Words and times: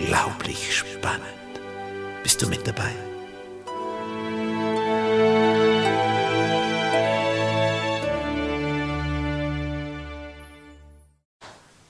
unglaublich 0.00 0.76
spannend. 0.76 1.24
Bist 2.22 2.40
du 2.42 2.48
mit 2.48 2.66
dabei? 2.66 2.94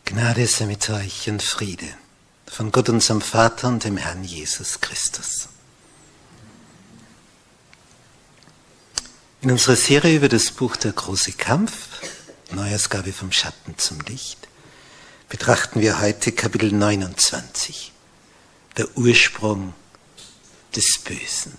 Gnade 0.04 0.46
sei 0.46 0.66
mit 0.66 0.90
euch 0.90 1.28
und 1.28 1.42
Friede 1.42 1.86
von 2.46 2.72
Gott 2.72 2.88
unserem 2.88 3.20
Vater 3.20 3.68
und 3.68 3.84
dem 3.84 3.96
Herrn 3.96 4.24
Jesus 4.24 4.80
Christus. 4.80 5.48
In 9.40 9.52
unserer 9.52 9.76
Serie 9.76 10.16
über 10.16 10.28
das 10.28 10.50
Buch 10.50 10.76
Der 10.76 10.92
große 10.92 11.32
Kampf, 11.32 11.88
Neuausgabe 12.50 13.12
vom 13.12 13.30
Schatten 13.32 13.78
zum 13.78 14.00
Licht, 14.00 14.48
betrachten 15.28 15.80
wir 15.80 16.00
heute 16.00 16.32
Kapitel 16.32 16.72
29 16.72 17.92
der 18.76 18.96
Ursprung 18.96 19.74
des 20.74 20.98
Bösen. 20.98 21.58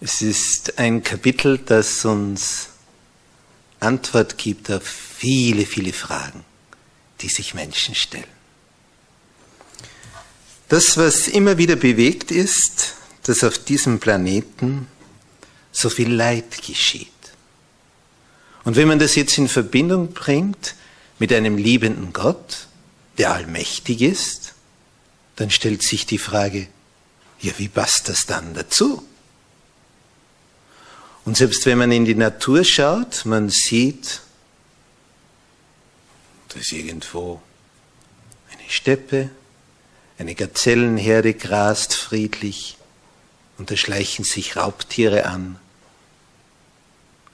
Es 0.00 0.22
ist 0.22 0.78
ein 0.78 1.02
Kapitel, 1.02 1.58
das 1.58 2.04
uns 2.04 2.68
Antwort 3.80 4.38
gibt 4.38 4.70
auf 4.70 4.84
viele, 4.84 5.66
viele 5.66 5.92
Fragen, 5.92 6.44
die 7.20 7.28
sich 7.28 7.54
Menschen 7.54 7.94
stellen. 7.94 8.24
Das, 10.68 10.96
was 10.96 11.28
immer 11.28 11.58
wieder 11.58 11.76
bewegt 11.76 12.30
ist, 12.30 12.94
dass 13.22 13.42
auf 13.42 13.58
diesem 13.58 14.00
Planeten 14.00 14.86
so 15.72 15.90
viel 15.90 16.12
Leid 16.12 16.62
geschieht. 16.62 17.08
Und 18.64 18.76
wenn 18.76 18.88
man 18.88 18.98
das 18.98 19.14
jetzt 19.14 19.38
in 19.38 19.48
Verbindung 19.48 20.12
bringt 20.12 20.74
mit 21.18 21.32
einem 21.32 21.56
liebenden 21.56 22.12
Gott, 22.12 22.68
der 23.16 23.32
allmächtig 23.32 24.02
ist, 24.02 24.54
dann 25.38 25.50
stellt 25.50 25.84
sich 25.84 26.04
die 26.04 26.18
Frage, 26.18 26.66
ja, 27.40 27.52
wie 27.58 27.68
passt 27.68 28.08
das 28.08 28.26
dann 28.26 28.54
dazu? 28.54 29.06
Und 31.24 31.36
selbst 31.36 31.64
wenn 31.64 31.78
man 31.78 31.92
in 31.92 32.04
die 32.04 32.16
Natur 32.16 32.64
schaut, 32.64 33.24
man 33.24 33.48
sieht, 33.48 34.20
da 36.48 36.58
ist 36.58 36.72
irgendwo 36.72 37.40
eine 38.50 38.68
Steppe, 38.68 39.30
eine 40.18 40.34
Gazellenherde 40.34 41.34
grast 41.34 41.94
friedlich 41.94 42.76
und 43.58 43.70
da 43.70 43.76
schleichen 43.76 44.24
sich 44.24 44.56
Raubtiere 44.56 45.26
an 45.26 45.60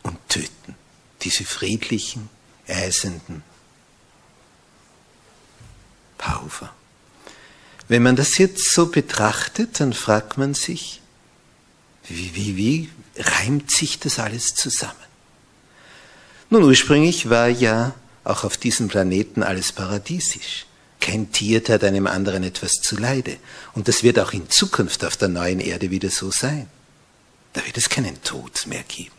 und 0.03 0.19
töten 0.29 0.75
diese 1.23 1.45
friedlichen, 1.45 2.29
eisenden 2.69 3.43
Pauver. 6.19 6.75
Wenn 7.89 8.03
man 8.03 8.17
das 8.17 8.39
jetzt 8.39 8.73
so 8.73 8.87
betrachtet, 8.87 9.81
dann 9.81 9.93
fragt 9.93 10.39
man 10.39 10.55
sich, 10.55 11.01
wie, 12.09 12.35
wie, 12.35 12.57
wie 12.57 12.91
reimt 13.17 13.71
sich 13.71 13.99
das 13.99 14.19
alles 14.19 14.55
zusammen? 14.55 14.95
Nun, 16.51 16.63
ursprünglich 16.63 17.31
war 17.31 17.49
ja 17.49 17.95
auch 18.25 18.45
auf 18.45 18.57
diesem 18.57 18.89
Planeten 18.89 19.43
alles 19.43 19.73
paradiesisch. 19.73 20.67
Kein 21.01 21.33
Tier 21.33 21.63
tat 21.63 21.85
einem 21.85 22.07
anderen 22.07 22.43
etwas 22.45 22.75
zuleide. 22.81 23.37
Und 23.75 23.89
das 23.89 24.03
wird 24.03 24.19
auch 24.19 24.33
in 24.33 24.49
Zukunft 24.49 25.05
auf 25.05 25.17
der 25.17 25.29
neuen 25.29 25.61
Erde 25.61 25.91
wieder 25.91 26.11
so 26.11 26.31
sein. 26.31 26.69
Da 27.53 27.65
wird 27.67 27.77
es 27.77 27.91
keinen 27.91 28.23
Tod 28.23 28.67
mehr 28.67 28.83
geben. 28.85 29.15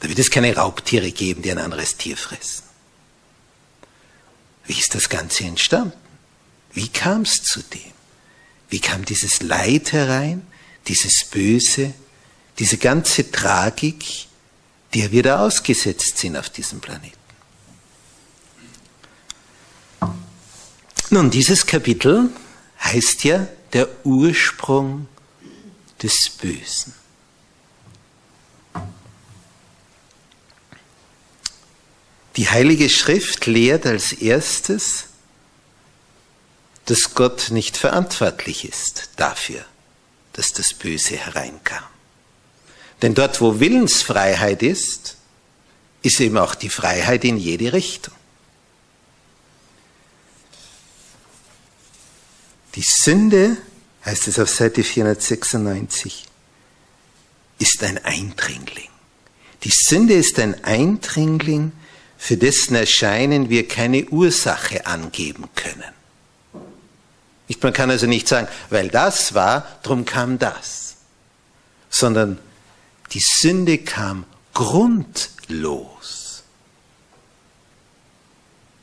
Da 0.00 0.08
wird 0.08 0.18
es 0.18 0.30
keine 0.30 0.54
Raubtiere 0.56 1.12
geben, 1.12 1.42
die 1.42 1.50
ein 1.50 1.58
anderes 1.58 1.96
Tier 1.96 2.16
fressen. 2.16 2.64
Wie 4.64 4.78
ist 4.78 4.94
das 4.94 5.08
Ganze 5.08 5.44
entstanden? 5.44 6.09
Wie 6.72 6.88
kam 6.88 7.22
es 7.22 7.42
zu 7.42 7.62
dem? 7.62 7.92
Wie 8.68 8.80
kam 8.80 9.04
dieses 9.04 9.42
Leid 9.42 9.92
herein, 9.92 10.46
dieses 10.86 11.24
Böse, 11.24 11.92
diese 12.58 12.78
ganze 12.78 13.30
Tragik, 13.30 14.28
der 14.94 15.10
wir 15.12 15.22
da 15.22 15.44
ausgesetzt 15.44 16.18
sind 16.18 16.36
auf 16.36 16.50
diesem 16.50 16.80
Planeten? 16.80 17.16
Nun, 21.10 21.30
dieses 21.30 21.66
Kapitel 21.66 22.30
heißt 22.84 23.24
ja 23.24 23.48
der 23.72 23.88
Ursprung 24.04 25.08
des 26.00 26.30
Bösen. 26.40 26.94
Die 32.36 32.48
Heilige 32.48 32.88
Schrift 32.88 33.46
lehrt 33.46 33.86
als 33.86 34.12
erstes, 34.12 35.09
dass 36.90 37.14
Gott 37.14 37.52
nicht 37.52 37.76
verantwortlich 37.76 38.68
ist 38.68 39.10
dafür, 39.14 39.64
dass 40.32 40.52
das 40.52 40.74
Böse 40.74 41.16
hereinkam. 41.16 41.84
Denn 43.00 43.14
dort, 43.14 43.40
wo 43.40 43.60
Willensfreiheit 43.60 44.64
ist, 44.64 45.16
ist 46.02 46.18
eben 46.18 46.36
auch 46.36 46.56
die 46.56 46.68
Freiheit 46.68 47.24
in 47.24 47.36
jede 47.36 47.72
Richtung. 47.72 48.14
Die 52.74 52.84
Sünde, 52.84 53.56
heißt 54.04 54.26
es 54.26 54.40
auf 54.40 54.50
Seite 54.50 54.82
496, 54.82 56.26
ist 57.60 57.84
ein 57.84 58.04
Eindringling. 58.04 58.88
Die 59.62 59.72
Sünde 59.72 60.14
ist 60.14 60.40
ein 60.40 60.64
Eindringling, 60.64 61.70
für 62.18 62.36
dessen 62.36 62.74
Erscheinen 62.74 63.48
wir 63.48 63.68
keine 63.68 64.06
Ursache 64.06 64.86
angeben 64.86 65.48
können. 65.54 65.99
Man 67.62 67.72
kann 67.72 67.90
also 67.90 68.06
nicht 68.06 68.28
sagen, 68.28 68.48
weil 68.70 68.88
das 68.88 69.34
war, 69.34 69.66
drum 69.82 70.04
kam 70.04 70.38
das. 70.38 70.96
Sondern 71.90 72.38
die 73.12 73.20
Sünde 73.20 73.78
kam 73.78 74.24
grundlos. 74.54 76.44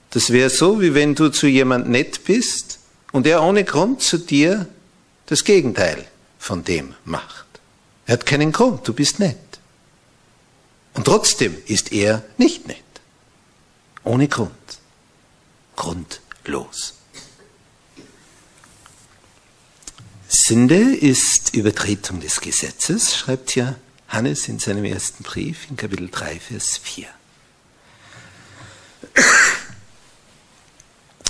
Das 0.09 0.31
wäre 0.31 0.49
so, 0.49 0.81
wie 0.81 0.93
wenn 0.93 1.15
du 1.15 1.29
zu 1.29 1.47
jemand 1.47 1.89
nett 1.89 2.25
bist 2.25 2.79
und 3.11 3.25
er 3.27 3.41
ohne 3.41 3.63
Grund 3.63 4.01
zu 4.01 4.17
dir 4.17 4.67
das 5.27 5.43
Gegenteil 5.43 6.05
von 6.39 6.63
dem 6.63 6.95
macht. 7.05 7.45
Er 8.05 8.13
hat 8.13 8.25
keinen 8.25 8.51
Grund, 8.51 8.87
du 8.87 8.93
bist 8.93 9.19
nett. 9.19 9.37
Und 10.93 11.05
trotzdem 11.05 11.55
ist 11.67 11.91
er 11.91 12.23
nicht 12.37 12.67
nett. 12.67 12.77
Ohne 14.03 14.27
Grund. 14.27 14.51
Grundlos. 15.75 16.96
Sünde 20.27 20.95
ist 20.95 21.53
Übertretung 21.53 22.19
des 22.19 22.41
Gesetzes, 22.41 23.15
schreibt 23.15 23.55
ja 23.55 23.75
Hannes 24.09 24.49
in 24.49 24.59
seinem 24.59 24.83
ersten 24.83 25.23
Brief 25.23 25.69
in 25.69 25.77
Kapitel 25.77 26.09
3, 26.09 26.39
Vers 26.39 26.77
4. 26.77 27.07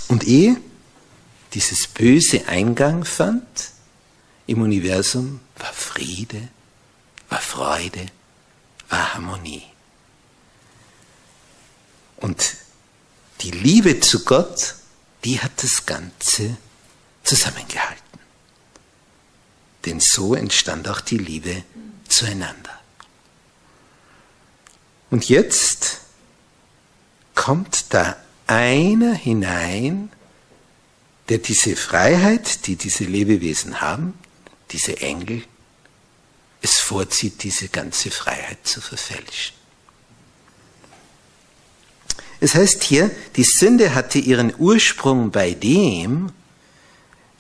Und 0.08 0.24
ehe 0.24 0.58
dieses 1.54 1.88
Böse 1.88 2.48
Eingang 2.48 3.06
fand 3.06 3.46
im 4.48 4.62
Universum, 4.62 5.42
war 5.58 5.74
Friede, 5.74 6.48
war 7.30 7.42
Freude, 7.42 8.06
war 8.90 9.14
Harmonie. 9.14 9.64
Und 12.18 12.56
die 13.42 13.52
Liebe 13.52 14.00
zu 14.00 14.24
Gott, 14.24 14.76
die 15.24 15.40
hat 15.40 15.52
das 15.62 15.86
Ganze 15.86 16.58
zusammengehalten. 17.24 18.07
Denn 19.88 20.02
so 20.02 20.36
entstand 20.36 20.90
auch 20.90 21.00
die 21.00 21.18
Liebe 21.18 21.64
zueinander. 22.10 22.78
Und 25.10 25.30
jetzt 25.30 26.02
kommt 27.36 27.86
da 27.94 28.18
einer 28.48 29.14
hinein, 29.14 30.12
der 31.30 31.38
diese 31.38 31.78
Freiheit, 31.78 32.68
die 32.68 32.76
diese 32.76 33.06
Lebewesen 33.06 33.80
haben, 33.80 34.14
diese 34.72 34.98
Engel, 34.98 35.44
es 36.62 36.80
vorzieht, 36.80 37.44
diese 37.44 37.70
ganze 37.70 38.12
Freiheit 38.12 38.68
zu 38.68 38.82
verfälschen. 38.82 39.56
Es 42.42 42.56
heißt 42.56 42.84
hier, 42.84 43.10
die 43.38 43.46
Sünde 43.46 43.96
hatte 43.96 44.20
ihren 44.20 44.54
Ursprung 44.58 45.32
bei 45.32 45.54
dem, 45.54 46.34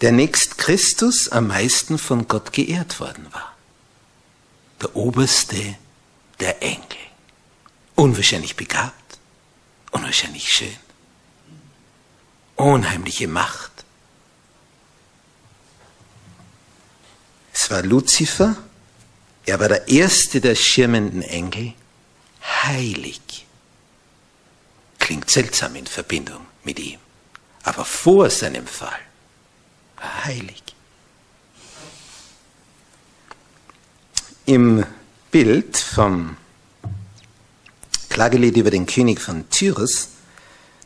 der 0.01 0.11
nächst 0.11 0.57
Christus 0.57 1.29
am 1.29 1.47
meisten 1.47 1.97
von 1.97 2.27
Gott 2.27 2.53
geehrt 2.53 2.99
worden 2.99 3.27
war. 3.31 3.55
Der 4.81 4.95
oberste 4.95 5.75
der 6.39 6.61
Engel. 6.61 6.83
Unwahrscheinlich 7.95 8.55
begabt, 8.55 9.17
unwahrscheinlich 9.91 10.53
schön, 10.53 10.77
unheimliche 12.55 13.27
Macht. 13.27 13.71
Es 17.51 17.71
war 17.71 17.81
Luzifer, 17.81 18.55
er 19.47 19.59
war 19.59 19.67
der 19.67 19.87
erste 19.87 20.41
der 20.41 20.53
schirmenden 20.53 21.23
Engel, 21.23 21.73
heilig. 22.43 23.47
Klingt 24.99 25.31
seltsam 25.31 25.75
in 25.75 25.87
Verbindung 25.87 26.45
mit 26.63 26.77
ihm, 26.77 26.99
aber 27.63 27.83
vor 27.83 28.29
seinem 28.29 28.67
Fall 28.67 29.06
heilig. 30.25 30.63
Im 34.45 34.85
Bild 35.31 35.77
vom 35.77 36.37
Klagelied 38.09 38.57
über 38.57 38.71
den 38.71 38.85
König 38.85 39.19
von 39.19 39.49
Tyrus, 39.49 40.09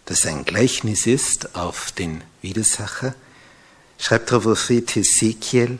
das 0.05 0.25
ein 0.25 0.43
Gleichnis 0.45 1.05
ist 1.05 1.55
auf 1.55 1.91
den 1.91 2.23
Widersacher, 2.41 3.15
schreibt 3.97 4.31
der 4.31 4.39
Prophet 4.39 4.97
Ezekiel 4.97 5.79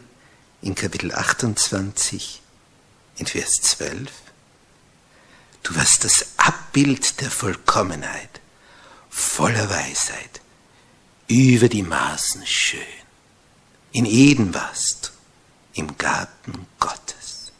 in 0.61 0.75
Kapitel 0.75 1.11
28 1.11 2.41
in 3.17 3.25
Vers 3.25 3.55
12, 3.61 4.09
Du 5.63 5.75
warst 5.75 6.03
das 6.03 6.25
Abbild 6.37 7.21
der 7.21 7.29
Vollkommenheit, 7.29 8.41
voller 9.09 9.69
Weisheit, 9.69 10.41
über 11.27 11.69
die 11.69 11.83
Maßen 11.83 12.45
schön. 12.45 13.00
In 13.91 14.05
Eden 14.05 14.53
warst 14.53 15.11
im 15.73 15.97
Garten 15.97 16.65
Gottes, 16.79 17.51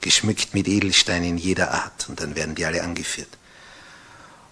geschmückt 0.00 0.54
mit 0.54 0.68
Edelsteinen 0.68 1.38
jeder 1.38 1.72
Art, 1.72 2.08
und 2.08 2.20
dann 2.20 2.36
werden 2.36 2.54
die 2.54 2.64
alle 2.64 2.82
angeführt. 2.82 3.28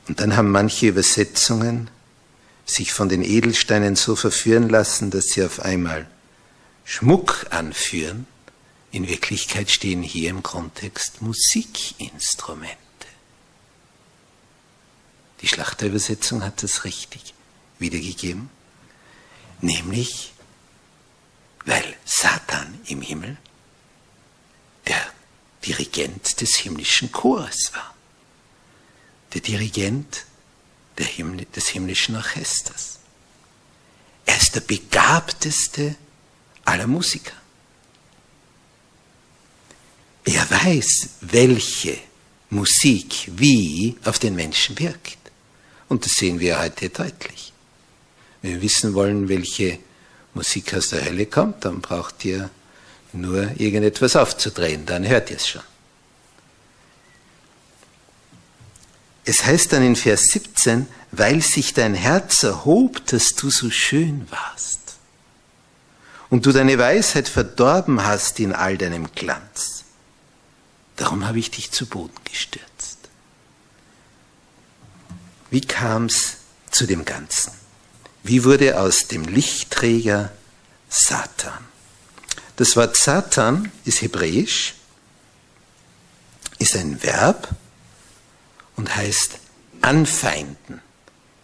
Und 0.09 0.21
dann 0.21 0.37
haben 0.37 0.50
manche 0.50 0.87
Übersetzungen 0.88 1.91
sich 2.65 2.93
von 2.93 3.09
den 3.09 3.23
Edelsteinen 3.23 3.97
so 3.97 4.17
verführen 4.17 4.69
lassen, 4.69 5.11
dass 5.11 5.27
sie 5.27 5.44
auf 5.44 5.61
einmal 5.61 6.09
Schmuck 6.85 7.47
anführen. 7.50 8.27
In 8.91 9.06
Wirklichkeit 9.06 9.71
stehen 9.71 10.03
hier 10.03 10.31
im 10.31 10.43
Kontext 10.43 11.23
Musikinstrumente. 11.23 12.77
Die 15.43 15.49
Schlachterübersetzung 15.49 16.43
hat 16.43 16.62
das 16.62 16.85
richtig 16.85 17.35
wiedergegeben, 17.79 18.50
nämlich 19.61 20.32
weil 21.64 21.96
Satan 22.04 22.80
im 22.86 23.02
Himmel 23.02 23.36
der 24.86 25.12
Dirigent 25.64 26.40
des 26.40 26.56
himmlischen 26.56 27.12
Chores 27.12 27.72
war, 27.74 27.94
der 29.34 29.40
Dirigent 29.40 30.24
Himmel, 31.04 31.46
des 31.54 31.68
himmlischen 31.68 32.16
Orchesters. 32.16 32.98
Er 34.26 34.36
ist 34.36 34.54
der 34.54 34.60
begabteste 34.60 35.96
aller 36.64 36.86
Musiker. 36.86 37.32
Er 40.24 40.48
weiß, 40.50 41.08
welche 41.22 41.98
Musik 42.50 43.30
wie 43.36 43.96
auf 44.04 44.18
den 44.18 44.34
Menschen 44.34 44.78
wirkt. 44.78 45.18
Und 45.88 46.04
das 46.04 46.12
sehen 46.12 46.38
wir 46.38 46.58
heute 46.60 46.90
deutlich. 46.90 47.52
Wenn 48.42 48.52
wir 48.52 48.62
wissen 48.62 48.94
wollen, 48.94 49.28
welche 49.28 49.78
Musik 50.35 50.75
aus 50.75 50.88
der 50.88 51.05
Hölle 51.05 51.27
kommt, 51.27 51.65
dann 51.65 51.81
braucht 51.81 52.25
ihr 52.25 52.50
nur 53.12 53.61
irgendetwas 53.61 54.17
aufzudrehen, 54.17 54.87
dann 54.87 55.06
hört 55.06 55.31
ihr 55.31 55.37
es 55.37 55.49
schon. 55.49 55.62
Es 59.25 59.44
heißt 59.44 59.73
dann 59.73 59.85
in 59.85 59.97
Vers 59.97 60.25
17, 60.29 60.87
weil 61.13 61.43
sich 61.43 61.75
dein 61.75 61.94
Herz 61.94 62.43
erhob, 62.43 63.05
dass 63.06 63.34
du 63.34 63.51
so 63.51 63.70
schön 63.70 64.27
warst 64.31 64.81
und 66.31 66.46
du 66.46 66.53
deine 66.53 66.79
Weisheit 66.79 67.29
verdorben 67.29 68.05
hast 68.05 68.41
in 68.41 68.53
all 68.53 68.79
deinem 68.79 69.13
Glanz. 69.13 69.84
Darum 70.96 71.27
habe 71.27 71.39
ich 71.39 71.51
dich 71.51 71.70
zu 71.70 71.87
Boden 71.87 72.15
gestürzt. 72.25 72.99
Wie 75.51 75.60
kam 75.60 76.06
es 76.06 76.37
zu 76.70 76.87
dem 76.87 77.05
Ganzen? 77.05 77.59
Wie 78.22 78.44
wurde 78.44 78.79
aus 78.79 79.08
dem 79.08 79.24
Lichtträger 79.24 80.32
Satan? 80.89 81.65
Das 82.56 82.77
Wort 82.77 82.96
Satan 82.96 83.72
ist 83.84 84.03
hebräisch, 84.03 84.74
ist 86.58 86.77
ein 86.77 87.03
Verb 87.03 87.48
und 88.77 88.94
heißt 88.94 89.39
anfeinden, 89.81 90.82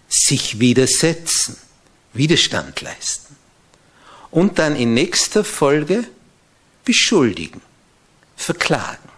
sich 0.09 0.61
widersetzen, 0.61 1.57
Widerstand 2.13 2.81
leisten. 2.81 3.37
Und 4.31 4.59
dann 4.59 4.77
in 4.77 4.95
nächster 4.95 5.45
Folge 5.45 6.07
beschuldigen, 6.85 7.61
verklagen. 8.37 9.09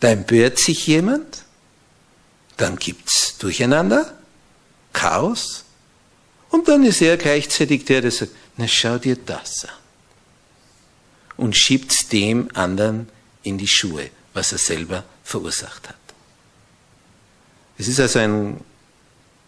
Da 0.00 0.08
empört 0.08 0.58
sich 0.58 0.86
jemand, 0.86 1.44
dann 2.56 2.76
gibt's 2.76 3.36
Durcheinander, 3.38 4.16
Chaos. 4.96 5.64
Und 6.48 6.66
dann 6.68 6.82
ist 6.82 7.02
er 7.02 7.16
gleichzeitig 7.18 7.84
der, 7.84 8.00
der 8.00 8.10
sagt, 8.10 8.32
na 8.56 8.66
schau 8.66 8.98
dir 8.98 9.16
das 9.16 9.66
an. 9.66 9.70
Und 11.36 11.54
schiebt 11.54 12.12
dem 12.12 12.48
anderen 12.54 13.08
in 13.42 13.58
die 13.58 13.68
Schuhe, 13.68 14.10
was 14.32 14.52
er 14.52 14.58
selber 14.58 15.04
verursacht 15.22 15.88
hat. 15.88 15.96
Es 17.76 17.88
ist 17.88 18.00
also 18.00 18.20
ein, 18.20 18.60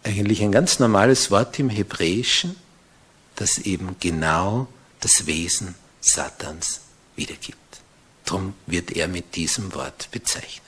eigentlich 0.03 0.41
ein 0.43 0.51
ganz 0.51 0.77
normales 0.77 1.31
Wort 1.31 1.57
im 1.57 1.69
Hebräischen, 1.69 2.55
das 3.35 3.57
eben 3.57 3.95
genau 3.99 4.67
das 4.99 5.25
Wesen 5.25 5.73
Satans 5.99 6.81
wiedergibt. 7.15 7.57
Darum 8.25 8.53
wird 8.67 8.91
er 8.91 9.07
mit 9.07 9.35
diesem 9.35 9.73
Wort 9.73 10.09
bezeichnet, 10.11 10.61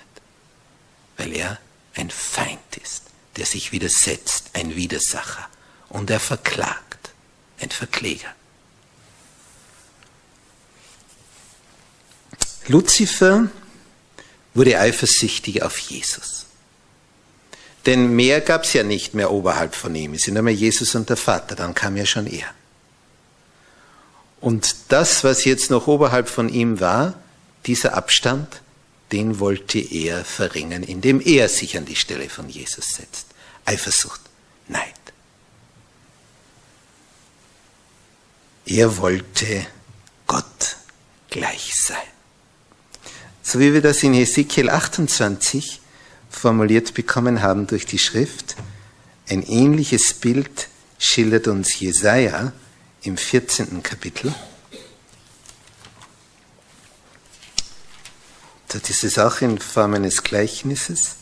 weil 1.18 1.34
er 1.34 1.60
ein 1.94 2.10
Feind 2.10 2.78
ist 2.82 3.11
der 3.38 3.46
sich 3.46 3.72
widersetzt, 3.72 4.52
ein 4.54 4.76
Widersacher. 4.76 5.48
Und 5.90 6.10
er 6.10 6.20
verklagt, 6.20 7.12
ein 7.60 7.70
Verkläger. 7.70 8.34
Luzifer 12.68 13.50
wurde 14.54 14.80
eifersüchtig 14.80 15.64
auf 15.64 15.78
Jesus. 15.78 16.46
Denn 17.86 18.16
mehr 18.16 18.42
gab 18.42 18.64
es 18.64 18.74
ja 18.74 18.84
nicht 18.84 19.14
mehr 19.14 19.32
oberhalb 19.32 19.74
von 19.74 19.96
ihm. 19.96 20.14
Es 20.14 20.24
sind 20.24 20.36
immer 20.36 20.52
Jesus 20.52 20.94
und 20.96 21.10
der 21.10 21.18
Vater, 21.18 21.56
dann 21.56 21.74
kam 21.74 21.98
ja 21.98 22.06
schon 22.06 22.28
er. 22.28 22.48
Und 24.40 24.76
das, 24.90 25.24
was 25.24 25.46
jetzt 25.46 25.72
noch 25.72 25.88
oberhalb 25.88 26.30
von 26.30 26.50
ihm 26.50 26.80
war, 26.80 27.16
dieser 27.66 27.96
Abstand, 27.96 28.62
den 29.12 29.40
wollte 29.40 29.80
er 29.80 30.24
verringern, 30.24 30.84
indem 30.84 31.22
er 31.22 31.50
sich 31.50 31.78
an 31.78 31.86
die 31.86 31.96
Stelle 31.96 32.30
von 32.30 32.50
Jesus 32.50 32.94
setzt. 32.96 33.28
Eifersucht, 33.66 34.22
Neid. 34.68 34.94
Er 38.66 38.98
wollte 38.98 39.66
Gott 40.28 40.78
gleich 41.30 41.74
sein. 41.76 41.98
So 43.44 43.60
wie 43.60 43.74
wir 43.74 43.82
das 43.82 44.04
in 44.04 44.14
Hesekiel 44.14 44.70
28 44.70 45.82
formuliert 46.30 46.94
bekommen 46.94 47.42
haben 47.42 47.68
durch 47.68 47.86
die 47.86 48.00
Schrift, 48.00 48.56
ein 49.28 49.44
ähnliches 49.44 50.14
Bild 50.14 50.68
schildert 50.98 51.48
uns 51.48 51.80
Jesaja 51.80 52.54
im 53.02 53.18
14. 53.18 53.82
Kapitel. 53.84 54.34
Dort 58.72 58.90
ist 58.90 59.20
auch 59.20 59.42
in 59.42 59.60
Form 59.60 59.96
eines 59.96 60.24
Gleichnisses. 60.24 61.18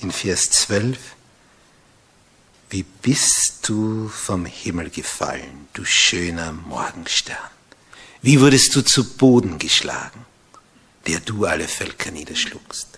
In 0.00 0.10
Vers 0.10 0.50
12. 0.50 0.98
Wie 2.70 2.82
bist 2.82 3.68
du 3.68 4.08
vom 4.08 4.46
Himmel 4.46 4.90
gefallen, 4.90 5.68
du 5.72 5.84
schöner 5.84 6.50
Morgenstern? 6.50 7.36
Wie 8.20 8.40
wurdest 8.40 8.74
du 8.74 8.82
zu 8.82 9.16
Boden 9.16 9.60
geschlagen, 9.60 10.26
der 11.06 11.20
du 11.20 11.46
alle 11.46 11.68
Völker 11.68 12.10
niederschlugst? 12.10 12.95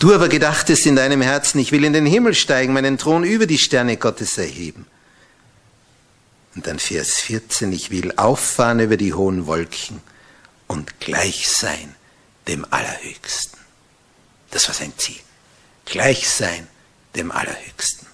Du 0.00 0.14
aber 0.14 0.30
gedachtest 0.30 0.86
in 0.86 0.96
deinem 0.96 1.20
Herzen, 1.20 1.58
ich 1.58 1.72
will 1.72 1.84
in 1.84 1.92
den 1.92 2.06
Himmel 2.06 2.34
steigen, 2.34 2.72
meinen 2.72 2.96
Thron 2.96 3.22
über 3.22 3.46
die 3.46 3.58
Sterne 3.58 3.98
Gottes 3.98 4.38
erheben. 4.38 4.86
Und 6.54 6.66
dann 6.66 6.78
Vers 6.78 7.16
14, 7.18 7.70
ich 7.70 7.90
will 7.90 8.14
auffahren 8.16 8.80
über 8.80 8.96
die 8.96 9.12
hohen 9.12 9.46
Wolken 9.46 10.00
und 10.68 11.00
gleich 11.00 11.50
sein 11.50 11.94
dem 12.48 12.64
Allerhöchsten. 12.70 13.60
Das 14.50 14.68
war 14.68 14.74
sein 14.74 14.94
Ziel. 14.96 15.20
Gleich 15.84 16.30
sein 16.30 16.66
dem 17.14 17.30
Allerhöchsten. 17.30 18.06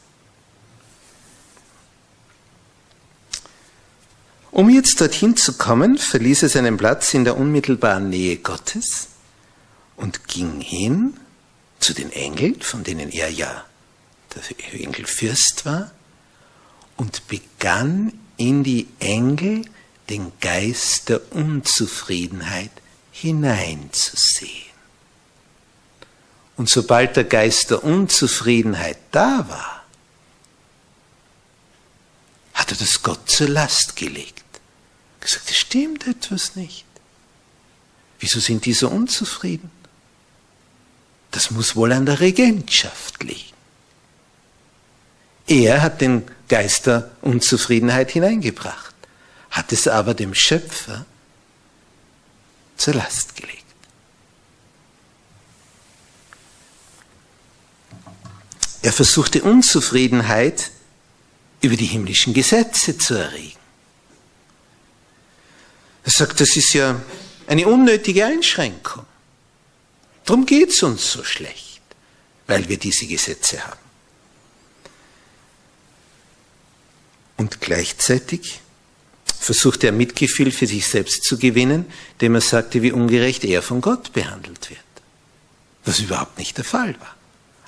Um 4.50 4.70
jetzt 4.70 5.00
dorthin 5.00 5.36
zu 5.36 5.52
kommen, 5.52 5.98
verließ 5.98 6.42
er 6.42 6.48
seinen 6.48 6.78
Platz 6.78 7.14
in 7.14 7.24
der 7.24 7.36
unmittelbaren 7.36 8.10
Nähe 8.10 8.38
Gottes 8.38 9.06
und 9.94 10.26
ging 10.26 10.60
hin 10.60 11.16
zu 11.86 11.94
den 11.94 12.10
Engeln, 12.10 12.60
von 12.62 12.82
denen 12.82 13.12
er 13.12 13.30
ja 13.30 13.64
der 14.34 14.80
Engelfürst 14.80 15.64
war, 15.64 15.92
und 16.96 17.28
begann 17.28 18.12
in 18.36 18.64
die 18.64 18.88
Engel 18.98 19.64
den 20.10 20.32
Geist 20.40 21.08
der 21.08 21.32
Unzufriedenheit 21.32 22.72
hineinzusehen. 23.12 24.74
Und 26.56 26.68
sobald 26.68 27.14
der 27.14 27.24
Geist 27.24 27.70
der 27.70 27.84
Unzufriedenheit 27.84 28.98
da 29.12 29.48
war, 29.48 29.84
hat 32.54 32.72
er 32.72 32.78
das 32.78 33.00
Gott 33.00 33.30
zur 33.30 33.48
Last 33.48 33.94
gelegt. 33.94 34.42
Gesagt, 35.20 35.50
es 35.50 35.56
stimmt 35.56 36.04
etwas 36.08 36.56
nicht. 36.56 36.84
Wieso 38.18 38.40
sind 38.40 38.64
die 38.64 38.72
so 38.72 38.88
unzufrieden? 38.88 39.70
Das 41.36 41.50
muss 41.50 41.76
wohl 41.76 41.92
an 41.92 42.06
der 42.06 42.20
Regentschaft 42.20 43.22
liegen. 43.22 43.52
Er 45.46 45.82
hat 45.82 46.00
den 46.00 46.22
Geist 46.48 46.86
der 46.86 47.10
Unzufriedenheit 47.20 48.10
hineingebracht, 48.10 48.94
hat 49.50 49.70
es 49.70 49.86
aber 49.86 50.14
dem 50.14 50.34
Schöpfer 50.34 51.04
zur 52.78 52.94
Last 52.94 53.36
gelegt. 53.36 53.66
Er 58.80 58.94
versuchte 58.94 59.42
Unzufriedenheit 59.42 60.70
über 61.60 61.76
die 61.76 61.84
himmlischen 61.84 62.32
Gesetze 62.32 62.96
zu 62.96 63.12
erregen. 63.12 63.58
Er 66.02 66.12
sagt, 66.12 66.40
das 66.40 66.56
ist 66.56 66.72
ja 66.72 66.98
eine 67.46 67.68
unnötige 67.68 68.24
Einschränkung. 68.24 69.04
Darum 70.26 70.44
geht 70.44 70.70
es 70.70 70.82
uns 70.82 71.12
so 71.12 71.24
schlecht, 71.24 71.80
weil 72.46 72.68
wir 72.68 72.78
diese 72.78 73.06
Gesetze 73.06 73.64
haben. 73.66 73.80
Und 77.36 77.60
gleichzeitig 77.60 78.60
versuchte 79.38 79.86
er 79.86 79.92
Mitgefühl 79.92 80.50
für 80.50 80.66
sich 80.66 80.86
selbst 80.86 81.22
zu 81.22 81.38
gewinnen, 81.38 81.86
indem 82.12 82.34
er 82.34 82.40
sagte, 82.40 82.82
wie 82.82 82.92
ungerecht 82.92 83.44
er 83.44 83.62
von 83.62 83.80
Gott 83.80 84.12
behandelt 84.12 84.70
wird. 84.70 84.80
Was 85.84 86.00
überhaupt 86.00 86.38
nicht 86.38 86.56
der 86.56 86.64
Fall 86.64 86.98
war. 86.98 87.14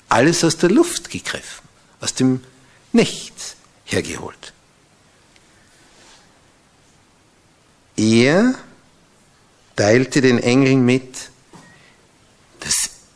Alles 0.09 0.43
aus 0.43 0.57
der 0.57 0.71
Luft 0.71 1.11
gegriffen, 1.11 1.69
aus 2.00 2.15
dem 2.15 2.43
Nichts 2.93 3.55
hergeholt. 3.85 4.53
Er 7.97 8.55
teilte 9.77 10.21
den 10.23 10.38
Engeln 10.38 10.85
mit, 10.85 11.31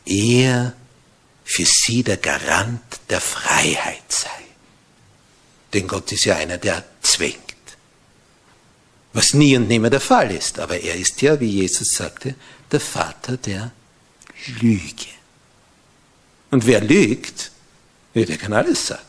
er 0.05 0.73
für 1.43 1.65
sie 1.65 2.03
der 2.03 2.17
Garant 2.17 2.81
der 3.09 3.21
Freiheit 3.21 4.11
sei. 4.11 4.29
Denn 5.73 5.87
Gott 5.87 6.11
ist 6.11 6.25
ja 6.25 6.35
einer, 6.37 6.57
der 6.57 6.83
zwingt. 7.01 7.37
Was 9.13 9.33
nie 9.33 9.55
und 9.57 9.67
nimmer 9.67 9.89
der 9.89 10.01
Fall 10.01 10.31
ist. 10.31 10.59
Aber 10.59 10.79
er 10.79 10.95
ist 10.95 11.21
ja, 11.21 11.39
wie 11.39 11.49
Jesus 11.49 11.95
sagte, 11.95 12.35
der 12.71 12.79
Vater 12.79 13.37
der 13.37 13.71
Lüge. 14.59 15.07
Und 16.51 16.65
wer 16.65 16.81
lügt, 16.81 17.51
der 18.13 18.37
kann 18.37 18.53
alles 18.53 18.87
sagen. 18.87 19.03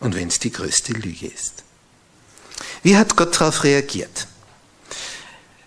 Und 0.00 0.14
wenn 0.14 0.28
es 0.28 0.38
die 0.38 0.52
größte 0.52 0.92
Lüge 0.92 1.26
ist. 1.26 1.64
Wie 2.82 2.96
hat 2.96 3.16
Gott 3.16 3.34
darauf 3.40 3.64
reagiert? 3.64 4.26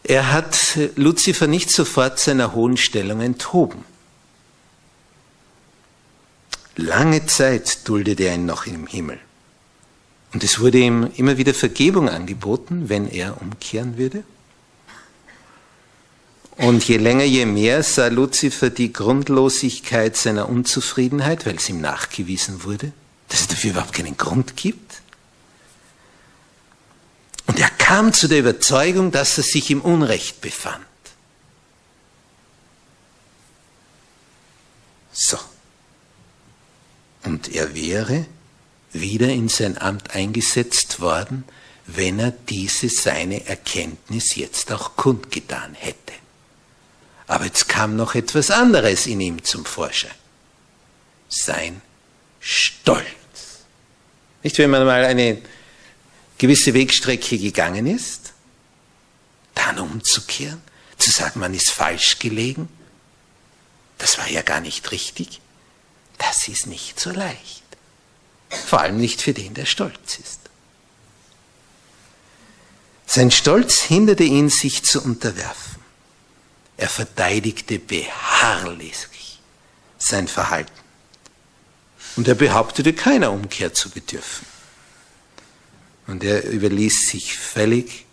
Er 0.09 0.31
hat 0.31 0.79
Luzifer 0.95 1.45
nicht 1.45 1.69
sofort 1.69 2.17
seiner 2.17 2.55
hohen 2.55 2.77
Stellung 2.77 3.21
enthoben. 3.21 3.85
Lange 6.75 7.27
Zeit 7.27 7.87
duldete 7.87 8.23
er 8.23 8.33
ihn 8.33 8.47
noch 8.47 8.65
im 8.65 8.87
Himmel. 8.87 9.19
Und 10.33 10.43
es 10.43 10.59
wurde 10.59 10.79
ihm 10.79 11.11
immer 11.15 11.37
wieder 11.37 11.53
Vergebung 11.53 12.09
angeboten, 12.09 12.89
wenn 12.89 13.07
er 13.07 13.39
umkehren 13.39 13.99
würde. 13.99 14.23
Und 16.57 16.87
je 16.87 16.97
länger, 16.97 17.25
je 17.25 17.45
mehr 17.45 17.83
sah 17.83 18.07
Luzifer 18.07 18.71
die 18.71 18.91
Grundlosigkeit 18.91 20.17
seiner 20.17 20.49
Unzufriedenheit, 20.49 21.45
weil 21.45 21.57
es 21.57 21.69
ihm 21.69 21.81
nachgewiesen 21.81 22.63
wurde, 22.63 22.93
dass 23.27 23.41
es 23.41 23.47
dafür 23.47 23.71
überhaupt 23.73 23.93
keinen 23.93 24.17
Grund 24.17 24.57
gibt. 24.57 25.03
Kam 27.89 28.13
zu 28.13 28.27
der 28.27 28.37
Überzeugung, 28.37 29.09
dass 29.09 29.35
er 29.39 29.43
sich 29.43 29.71
im 29.71 29.81
Unrecht 29.81 30.41
befand. 30.41 30.85
So. 35.11 35.39
Und 37.23 37.47
er 37.51 37.73
wäre 37.73 38.27
wieder 38.91 39.29
in 39.29 39.49
sein 39.49 39.79
Amt 39.79 40.11
eingesetzt 40.11 40.99
worden, 40.99 41.45
wenn 41.87 42.19
er 42.19 42.29
diese 42.29 42.89
seine 42.89 43.47
Erkenntnis 43.47 44.35
jetzt 44.35 44.71
auch 44.71 44.95
kundgetan 44.95 45.73
hätte. 45.73 46.13
Aber 47.25 47.45
jetzt 47.45 47.69
kam 47.69 47.95
noch 47.95 48.13
etwas 48.13 48.51
anderes 48.51 49.07
in 49.07 49.19
ihm 49.19 49.43
zum 49.43 49.65
Vorschein. 49.65 50.11
Sein 51.27 51.81
Stolz. 52.39 53.07
Nicht, 54.43 54.59
wenn 54.59 54.69
man 54.69 54.85
mal 54.85 55.05
eine 55.05 55.41
gewisse 56.39 56.73
Wegstrecke 56.73 57.37
gegangen 57.37 57.85
ist, 57.85 58.33
dann 59.53 59.77
umzukehren, 59.77 60.61
zu 60.97 61.11
sagen, 61.11 61.39
man 61.39 61.53
ist 61.53 61.69
falsch 61.69 62.17
gelegen, 62.17 62.67
das 63.99 64.17
war 64.17 64.27
ja 64.29 64.41
gar 64.41 64.61
nicht 64.61 64.91
richtig, 64.91 65.41
das 66.17 66.47
ist 66.47 66.65
nicht 66.65 66.99
so 66.99 67.11
leicht. 67.11 67.63
Vor 68.49 68.79
allem 68.79 68.97
nicht 68.97 69.21
für 69.21 69.33
den, 69.33 69.53
der 69.53 69.65
stolz 69.65 70.17
ist. 70.17 70.39
Sein 73.05 73.31
Stolz 73.31 73.81
hinderte 73.81 74.23
ihn, 74.23 74.49
sich 74.49 74.83
zu 74.83 75.01
unterwerfen. 75.01 75.81
Er 76.77 76.89
verteidigte 76.89 77.79
beharrlich 77.79 79.07
sein 79.97 80.27
Verhalten. 80.27 80.71
Und 82.15 82.27
er 82.27 82.35
behauptete, 82.35 82.93
keiner 82.93 83.31
Umkehr 83.31 83.73
zu 83.73 83.89
bedürfen. 83.89 84.45
Und 86.09 86.23
er 86.23 86.49
überließ 86.49 87.07
sich 87.09 87.37
völlig 87.37 88.05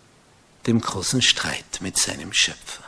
dem 0.66 0.82
großen 0.82 1.22
Streit 1.22 1.80
mit 1.80 1.96
seinem 1.96 2.30
Schöpfer. 2.30 2.84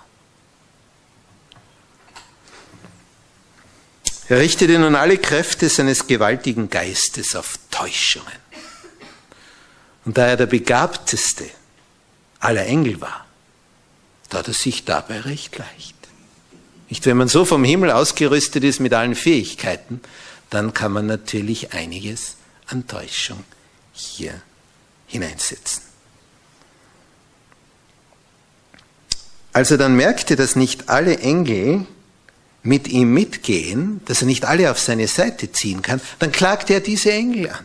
Er 4.29 4.39
richtete 4.39 4.79
nun 4.79 4.95
alle 4.95 5.17
Kräfte 5.17 5.71
seines 5.71 6.07
gewaltigen 6.07 6.69
Geistes 6.69 7.35
auf 7.35 7.59
Täuschungen. 7.71 8.29
Und 10.05 10.19
da 10.19 10.27
er 10.27 10.37
der 10.37 10.45
begabteste 10.45 11.49
aller 12.41 12.67
Engel 12.67 13.01
war, 13.01 13.27
tat 14.29 14.49
er 14.49 14.55
sich 14.55 14.85
dabei 14.85 15.21
recht 15.21 15.57
leicht. 15.57 15.97
Nicht, 16.91 17.07
wenn 17.07 17.17
man 17.17 17.29
so 17.29 17.47
vom 17.47 17.65
Himmel 17.65 17.91
ausgerüstet 17.93 18.63
ist 18.63 18.81
mit 18.81 18.93
allen 18.93 19.15
Fähigkeiten, 19.15 20.03
dann 20.51 20.75
kann 20.75 20.93
man 20.93 21.07
natürlich 21.07 21.73
einiges 21.73 22.37
an 22.67 22.87
Täuschung 22.87 23.43
hier 23.95 24.43
hineinsetzen. 25.09 25.83
Als 29.53 29.73
er 29.73 29.79
dann 29.79 29.97
merkte, 29.97 30.37
dass 30.37 30.55
nicht 30.55 30.89
alle 30.89 31.19
Engel 31.19 31.87
mit 32.63 32.87
ihm 32.87 33.13
mitgehen, 33.13 34.01
dass 34.05 34.21
er 34.21 34.27
nicht 34.27 34.45
alle 34.45 34.71
auf 34.71 34.79
seine 34.79 35.09
Seite 35.09 35.51
ziehen 35.51 35.83
kann, 35.83 36.01
dann 36.21 36.31
klagte 36.31 36.75
er 36.75 36.81
diese 36.81 37.11
Engel 37.11 37.51
an. 37.51 37.65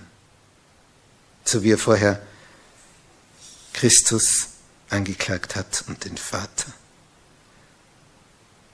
So 1.44 1.64
wie 1.64 1.74
er 1.74 1.78
vorher 1.78 2.22
Christus 3.74 4.48
angeklagt 4.90 5.56
hat 5.56 5.84
und 5.88 6.06
den 6.06 6.18
Vater. 6.18 6.72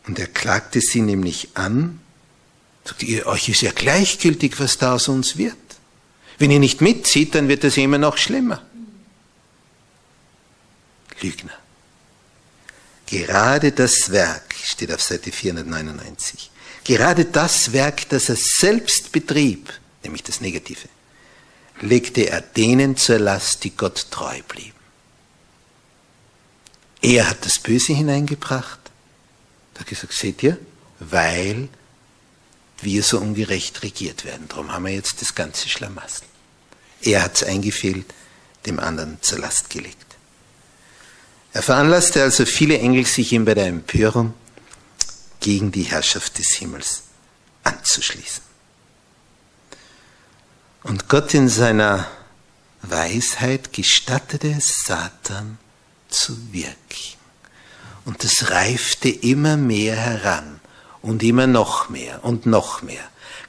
Und 0.06 0.20
er 0.20 0.28
klagte 0.28 0.82
sie 0.82 1.02
nämlich 1.02 1.50
an, 1.56 2.00
sagt, 2.84 3.04
ihr, 3.04 3.26
euch 3.28 3.50
ist 3.50 3.62
ja 3.62 3.72
gleichgültig, 3.72 4.60
was 4.60 4.78
da 4.78 4.96
aus 4.96 5.08
uns 5.08 5.38
wird. 5.38 5.58
Wenn 6.40 6.52
ihr 6.52 6.60
nicht 6.60 6.82
mitzieht, 6.82 7.36
dann 7.36 7.50
wird 7.50 7.64
es 7.66 7.78
immer 7.78 7.98
noch 7.98 8.18
schlimmer. 8.18 8.64
Lügner. 11.22 11.54
Gerade 13.06 13.72
das 13.72 14.12
Werk, 14.12 14.56
steht 14.64 14.94
auf 14.94 15.02
Seite 15.02 15.32
499, 15.32 16.50
gerade 16.84 17.26
das 17.26 17.74
Werk, 17.74 18.08
das 18.10 18.30
er 18.30 18.38
selbst 18.38 19.12
betrieb, 19.12 19.74
nämlich 20.04 20.24
das 20.24 20.42
Negative, 20.42 20.88
legte 21.82 22.30
er 22.30 22.42
denen 22.42 22.96
zur 22.96 23.20
Last, 23.20 23.64
die 23.64 23.76
Gott 23.76 24.08
treu 24.12 24.40
blieben. 24.48 24.80
Er 27.02 27.30
hat 27.30 27.46
das 27.46 27.60
Böse 27.60 27.94
hineingebracht. 27.94 28.80
Da 29.74 29.84
gesagt, 29.84 30.14
seht 30.14 30.44
ihr, 30.44 30.58
weil 31.00 31.70
wir 32.84 33.04
so 33.04 33.20
ungerecht 33.20 33.84
regiert 33.84 34.26
werden. 34.26 34.48
Darum 34.48 34.72
haben 34.72 34.86
wir 34.86 34.94
jetzt 34.94 35.22
das 35.22 35.36
ganze 35.36 35.70
Schlamassel. 35.70 36.26
Er 37.02 37.24
hat 37.24 37.36
es 37.36 37.44
eingefehlt, 37.44 38.06
dem 38.66 38.80
anderen 38.80 39.18
zur 39.22 39.40
Last 39.40 39.70
gelegt. 39.70 39.98
Er 41.54 41.64
veranlasste 41.64 42.22
also 42.22 42.46
viele 42.46 42.78
Engel, 42.78 43.06
sich 43.06 43.32
ihm 43.32 43.46
bei 43.46 43.54
der 43.54 43.68
Empörung 43.68 44.34
gegen 45.40 45.72
die 45.72 45.84
Herrschaft 45.84 46.38
des 46.38 46.50
Himmels 46.54 47.04
anzuschließen. 47.64 48.44
Und 50.84 51.08
Gott 51.08 51.34
in 51.34 51.50
seiner 51.50 52.08
Weisheit 52.82 53.74
gestattete 53.74 54.52
es 54.52 54.84
Satan 54.86 55.58
zu 56.08 56.54
wirken. 56.54 56.76
Und 58.06 58.24
es 58.24 58.50
reifte 58.50 59.10
immer 59.10 59.58
mehr 59.58 59.96
heran 59.96 60.59
und 61.02 61.24
immer 61.24 61.48
noch 61.48 61.90
mehr 61.90 62.24
und 62.24 62.46
noch 62.46 62.82
mehr, 62.82 63.04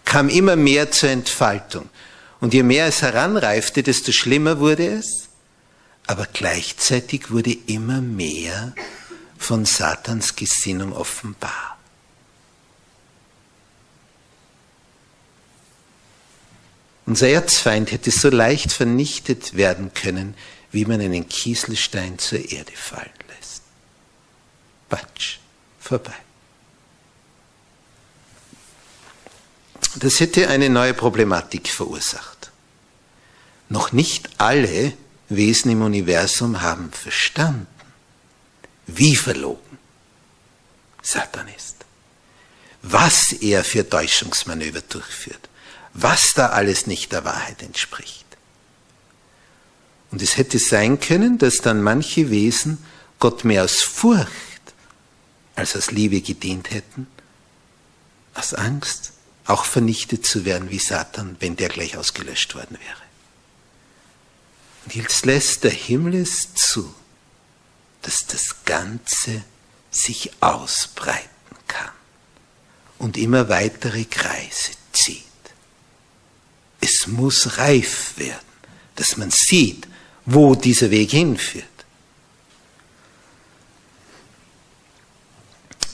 kam 0.05 0.29
immer 0.29 0.57
mehr 0.57 0.91
zur 0.91 1.11
Entfaltung. 1.11 1.89
Und 2.41 2.55
je 2.55 2.63
mehr 2.63 2.87
es 2.87 3.03
heranreifte, 3.03 3.83
desto 3.83 4.13
schlimmer 4.13 4.59
wurde 4.61 4.87
es, 4.87 5.29
aber 6.07 6.27
gleichzeitig 6.27 7.31
wurde 7.31 7.53
immer 7.67 8.01
mehr 8.01 8.75
von 9.39 9.65
Satans 9.65 10.37
Gesinnung 10.37 10.93
offenbar. 10.93 11.79
Unser 17.07 17.29
Erzfeind 17.29 17.91
hätte 17.91 18.11
so 18.11 18.29
leicht 18.31 18.73
vernichtet 18.73 19.57
werden 19.57 19.93
können, 19.95 20.35
wie 20.71 20.85
man 20.85 21.01
einen 21.01 21.29
Kieselstein 21.29 22.19
zur 22.19 22.39
Erde 22.39 22.73
fallen 22.77 23.11
lässt. 23.29 23.63
Batsch, 24.89 25.39
vorbei. 25.81 26.15
Das 29.97 30.21
hätte 30.21 30.49
eine 30.49 30.71
neue 30.71 30.95
Problematik 30.95 31.69
verursacht. 31.69 32.51
Noch 33.69 33.93
nicht 33.93 34.31
alle 34.39 34.93
Wesen 35.29 35.71
im 35.71 35.83
Universum 35.83 36.61
haben 36.61 36.93
verstanden, 36.93 37.67
wie 38.87 39.17
verlogen 39.17 39.79
Satan 41.03 41.49
ist, 41.57 41.77
was 42.83 43.33
er 43.33 43.65
für 43.65 43.89
Täuschungsmanöver 43.89 44.81
durchführt, 44.83 45.49
was 45.93 46.35
da 46.35 46.49
alles 46.49 46.87
nicht 46.87 47.13
der 47.13 47.25
Wahrheit 47.25 47.63
entspricht. 47.63 48.27
Und 50.11 50.23
es 50.23 50.37
hätte 50.37 50.59
sein 50.59 50.99
können, 50.99 51.39
dass 51.39 51.59
dann 51.59 51.83
manche 51.83 52.31
Wesen 52.31 52.79
Gott 53.21 53.45
mehr 53.45 53.65
aus 53.65 53.83
Furcht 53.83 54.29
als 55.55 55.77
aus 55.77 55.91
Liebe 55.91 56.21
gedient 56.21 56.71
hätten, 56.71 57.07
aus 58.35 58.55
Angst, 58.55 59.13
auch 59.51 59.65
vernichtet 59.65 60.27
zu 60.27 60.45
werden 60.45 60.71
wie 60.71 60.79
Satan, 60.79 61.37
wenn 61.41 61.57
der 61.57 61.69
gleich 61.69 61.97
ausgelöscht 61.97 62.55
worden 62.55 62.79
wäre. 62.79 63.03
Und 64.85 64.95
jetzt 64.95 65.27
lässt 65.27 65.65
der 65.65 65.71
Himmel 65.71 66.15
es 66.15 66.55
zu, 66.55 66.95
dass 68.03 68.27
das 68.27 68.65
Ganze 68.65 69.43
sich 69.91 70.31
ausbreiten 70.41 71.29
kann 71.69 71.91
und 72.99 73.17
immer 73.17 73.49
weitere 73.49 74.05
Kreise 74.05 74.73
zieht. 74.93 75.25
Es 76.81 77.07
muss 77.07 77.59
reif 77.59 78.15
werden, 78.17 78.39
dass 78.97 79.17
man 79.17 79.31
sieht, 79.31 79.87
wo 80.25 80.55
dieser 80.55 80.91
Weg 80.91 81.11
hinführt. 81.11 81.67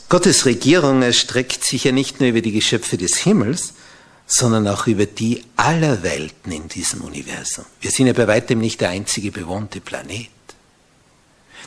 Gottes 0.09 0.47
Regierung 0.47 1.03
erstreckt 1.03 1.65
sich 1.65 1.85
ja 1.85 1.93
nicht 1.93 2.21
nur 2.21 2.29
über 2.29 2.41
die 2.41 2.53
Geschöpfe 2.53 2.97
des 2.97 3.17
Himmels, 3.17 3.75
sondern 4.27 4.69
auch 4.69 4.87
über 4.87 5.07
die 5.07 5.43
aller 5.57 6.05
Welten 6.05 6.53
in 6.53 6.69
diesem 6.69 7.01
Universum. 7.01 7.65
Wir 7.81 7.91
sind 7.91 8.07
ja 8.07 8.13
bei 8.13 8.29
weitem 8.29 8.61
nicht 8.61 8.81
der 8.81 8.91
einzige 8.91 9.33
bewohnte 9.33 9.81
Planet. 9.81 10.29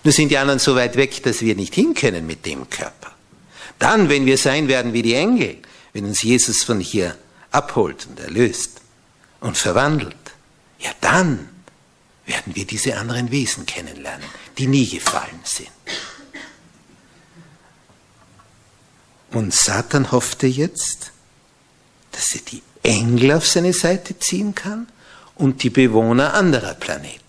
Nur 0.06 0.14
sind 0.14 0.30
die 0.30 0.38
anderen 0.38 0.60
so 0.60 0.76
weit 0.76 0.96
weg, 0.96 1.22
dass 1.24 1.42
wir 1.42 1.56
nicht 1.56 1.76
hin 1.76 1.94
können 1.94 2.26
mit 2.26 2.46
dem 2.46 2.70
Körper. 2.70 3.14
Dann, 3.78 4.08
wenn 4.08 4.26
wir 4.26 4.38
sein 4.38 4.70
werden 4.70 4.94
wie 4.94 5.02
die 5.02 5.16
Engel, 5.16 5.58
wenn 5.92 6.06
uns 6.06 6.22
Jesus 6.22 6.64
von 6.64 6.80
hier 6.80 7.18
abholt 7.52 8.08
und 8.10 8.20
erlöst 8.22 8.82
und 9.42 9.58
verwandelt, 9.58 10.16
ja 10.80 10.92
dann 11.02 11.50
werden 12.26 12.56
wir 12.56 12.66
diese 12.66 12.96
anderen 12.96 13.32
Wesen 13.32 13.66
kennenlernen, 13.66 14.28
die 14.58 14.68
nie 14.68 14.88
gefallen 14.88 15.40
sind. 15.44 15.70
Und 19.32 19.54
Satan 19.54 20.12
hoffte 20.12 20.48
jetzt, 20.48 21.12
dass 22.12 22.34
er 22.34 22.42
die 22.42 22.64
Engel 22.84 23.34
auf 23.34 23.48
seine 23.48 23.74
Seite 23.74 24.18
ziehen 24.18 24.56
kann 24.56 24.88
und 25.36 25.64
die 25.64 25.70
Bewohner 25.70 26.34
anderer 26.34 26.74
Planeten. 26.74 27.20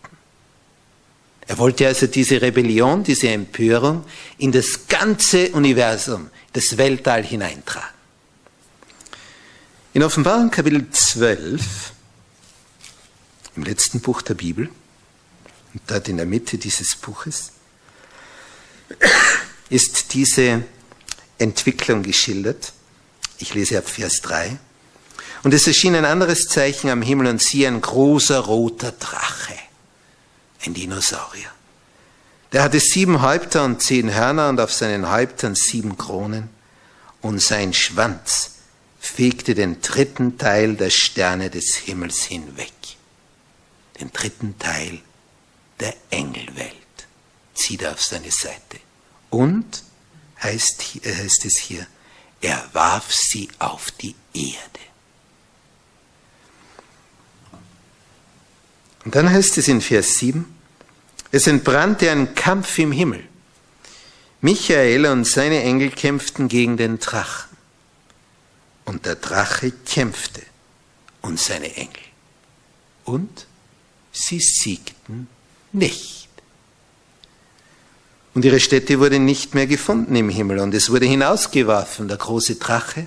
Er 1.47 1.59
wollte 1.59 1.87
also 1.87 2.07
diese 2.07 2.41
Rebellion, 2.41 3.03
diese 3.03 3.29
Empörung 3.29 4.05
in 4.39 4.53
das 4.53 4.87
ganze 4.89 5.51
Universum, 5.51 6.31
das 6.53 6.77
Weltall 6.79 7.25
hineintragen. 7.25 7.91
In 9.93 10.05
Offenbarung 10.05 10.51
Kapitel 10.51 10.89
12, 10.89 11.93
im 13.57 13.65
letzten 13.65 14.01
Buch 14.01 14.23
der 14.23 14.35
Bibel, 14.35 14.71
und 15.75 15.83
dort 15.89 16.09
in 16.09 16.17
der 16.17 16.27
Mitte 16.27 16.57
dieses 16.57 16.95
Buches, 16.95 17.51
ist 19.69 20.15
diese 20.15 20.63
Entwicklung 21.40 22.03
geschildert. 22.03 22.72
Ich 23.38 23.55
lese 23.55 23.79
ab 23.79 23.88
Vers 23.88 24.20
3. 24.22 24.59
Und 25.42 25.55
es 25.55 25.66
erschien 25.66 25.94
ein 25.94 26.05
anderes 26.05 26.46
Zeichen 26.48 26.90
am 26.90 27.03
Himmel 27.03 27.26
und 27.26 27.40
siehe 27.40 27.66
ein 27.66 27.81
großer 27.81 28.40
roter 28.40 28.92
Drache, 28.92 29.55
ein 30.64 30.74
Dinosaurier. 30.74 31.50
Der 32.53 32.62
hatte 32.62 32.81
sieben 32.81 33.22
Häupter 33.22 33.64
und 33.64 33.81
zehn 33.81 34.14
Hörner 34.14 34.48
und 34.48 34.61
auf 34.61 34.72
seinen 34.72 35.11
Häuptern 35.11 35.55
sieben 35.55 35.96
Kronen 35.96 36.50
und 37.22 37.40
sein 37.40 37.72
Schwanz 37.72 38.53
fegte 38.98 39.55
den 39.55 39.81
dritten 39.81 40.37
Teil 40.37 40.74
der 40.74 40.90
Sterne 40.90 41.48
des 41.48 41.76
Himmels 41.76 42.24
hinweg. 42.24 42.72
Den 43.98 44.12
dritten 44.12 44.59
Teil 44.59 45.00
der 45.79 45.94
Engelwelt 46.11 46.74
zieht 47.55 47.83
er 47.83 47.92
auf 47.92 48.03
seine 48.03 48.31
Seite. 48.31 48.79
Und, 49.31 49.83
heißt, 50.42 50.83
heißt 51.05 51.44
es 51.44 51.59
hier, 51.59 51.87
er 52.40 52.68
warf 52.72 53.12
sie 53.12 53.48
auf 53.59 53.90
die 53.92 54.14
Erde. 54.33 54.81
Und 59.05 59.14
dann 59.14 59.31
heißt 59.31 59.59
es 59.59 59.68
in 59.68 59.81
Vers 59.81 60.18
7, 60.18 60.44
es 61.33 61.46
entbrannte 61.46 62.11
ein 62.11 62.35
Kampf 62.35 62.79
im 62.79 62.92
Himmel. 62.92 63.26
Michael 64.40 65.07
und 65.07 65.26
seine 65.26 65.62
Engel 65.62 65.90
kämpften 65.90 66.48
gegen 66.48 66.76
den 66.76 66.98
Drachen. 66.98 67.57
Und 68.85 69.07
der 69.07 69.16
Drache 69.16 69.70
kämpfte 69.70 70.42
und 71.22 71.38
seine 71.38 71.74
Engel. 71.76 72.03
Und 73.05 73.46
sie 74.12 74.40
siegten 74.40 75.29
nicht. 75.72 76.20
Und 78.35 78.45
ihre 78.45 78.61
Stätte 78.61 79.01
wurde 79.01 79.19
nicht 79.19 79.55
mehr 79.55 79.66
gefunden 79.66 80.14
im 80.14 80.29
Himmel 80.29 80.61
und 80.61 80.73
es 80.75 80.90
wurde 80.90 81.07
hinausgeworfen, 81.07 82.07
der 82.07 82.16
große 82.16 82.57
Drache, 82.57 83.07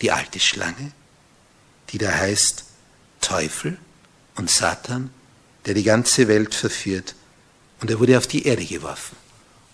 die 0.00 0.12
alte 0.12 0.38
Schlange, 0.38 0.92
die 1.90 1.98
da 1.98 2.12
heißt 2.12 2.64
Teufel 3.20 3.78
und 4.36 4.50
Satan, 4.50 5.10
der 5.66 5.74
die 5.74 5.82
ganze 5.82 6.28
Welt 6.28 6.54
verführt. 6.54 7.14
Und 7.80 7.90
er 7.90 7.98
wurde 7.98 8.16
auf 8.18 8.26
die 8.26 8.46
Erde 8.46 8.64
geworfen. 8.64 9.16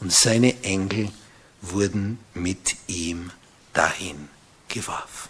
Und 0.01 0.13
seine 0.13 0.63
Engel 0.63 1.11
wurden 1.61 2.19
mit 2.35 2.77
ihm 2.87 3.31
dahin 3.73 4.29
geworfen. 4.69 5.29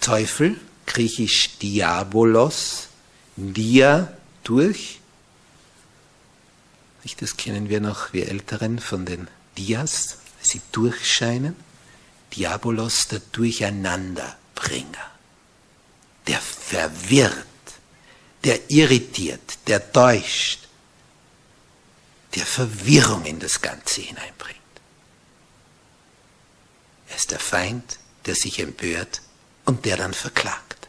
Teufel, 0.00 0.60
griechisch 0.86 1.58
Diabolos, 1.58 2.88
Dia 3.36 4.12
durch. 4.42 5.00
Das 7.20 7.36
kennen 7.36 7.68
wir 7.68 7.80
noch, 7.80 8.12
wir 8.12 8.28
Älteren, 8.28 8.78
von 8.78 9.04
den 9.04 9.28
Dias, 9.56 10.18
sie 10.40 10.60
durchscheinen. 10.72 11.54
Diabolos, 12.34 13.08
der 13.08 13.20
Durcheinanderbringer, 13.30 15.10
der 16.26 16.40
verwirrt, 16.40 17.46
der 18.42 18.70
irritiert, 18.70 19.58
der 19.68 19.92
täuscht, 19.92 20.66
der 22.34 22.44
Verwirrung 22.44 23.24
in 23.24 23.38
das 23.38 23.60
Ganze 23.60 24.00
hineinbringt. 24.00 24.58
Er 27.08 27.16
ist 27.16 27.30
der 27.30 27.38
Feind, 27.38 27.98
der 28.26 28.34
sich 28.34 28.58
empört 28.58 29.22
und 29.64 29.84
der 29.84 29.96
dann 29.96 30.14
verklagt. 30.14 30.88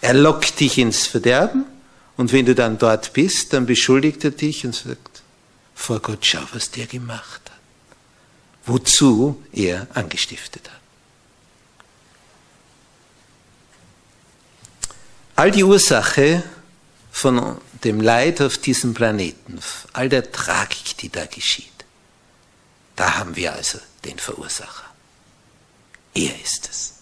Er 0.00 0.14
lockt 0.14 0.58
dich 0.58 0.78
ins 0.78 1.06
Verderben 1.06 1.64
und 2.16 2.32
wenn 2.32 2.46
du 2.46 2.54
dann 2.54 2.78
dort 2.78 3.12
bist, 3.12 3.52
dann 3.52 3.66
beschuldigt 3.66 4.24
er 4.24 4.30
dich 4.32 4.64
und 4.64 4.74
sagt, 4.74 5.22
vor 5.74 6.00
Gott, 6.00 6.24
schau, 6.24 6.42
was 6.52 6.70
der 6.70 6.86
gemacht 6.86 7.42
hat. 7.46 7.58
Wozu 8.66 9.42
er 9.52 9.88
angestiftet 9.94 10.68
hat. 10.70 10.80
All 15.34 15.50
die 15.50 15.64
Ursache 15.64 16.44
von 17.10 17.58
dem 17.82 18.00
Leid 18.00 18.40
auf 18.40 18.58
diesem 18.58 18.94
Planeten, 18.94 19.58
all 19.92 20.08
der 20.08 20.30
Tragik, 20.30 20.96
die 20.98 21.08
da 21.08 21.26
geschieht, 21.26 21.68
da 22.94 23.16
haben 23.16 23.34
wir 23.34 23.52
also 23.52 23.78
den 24.04 24.18
Verursacher. 24.18 24.84
Er 26.14 26.40
ist 26.40 26.68
es. 26.70 26.92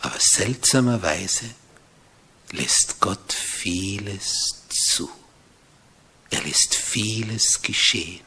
Aber 0.00 0.16
seltsamerweise 0.18 1.44
lässt 2.50 2.98
Gott 2.98 3.36
vieles 3.62 4.64
zu. 4.68 5.08
Er 6.30 6.42
lässt 6.42 6.74
vieles 6.74 7.62
geschehen. 7.62 8.20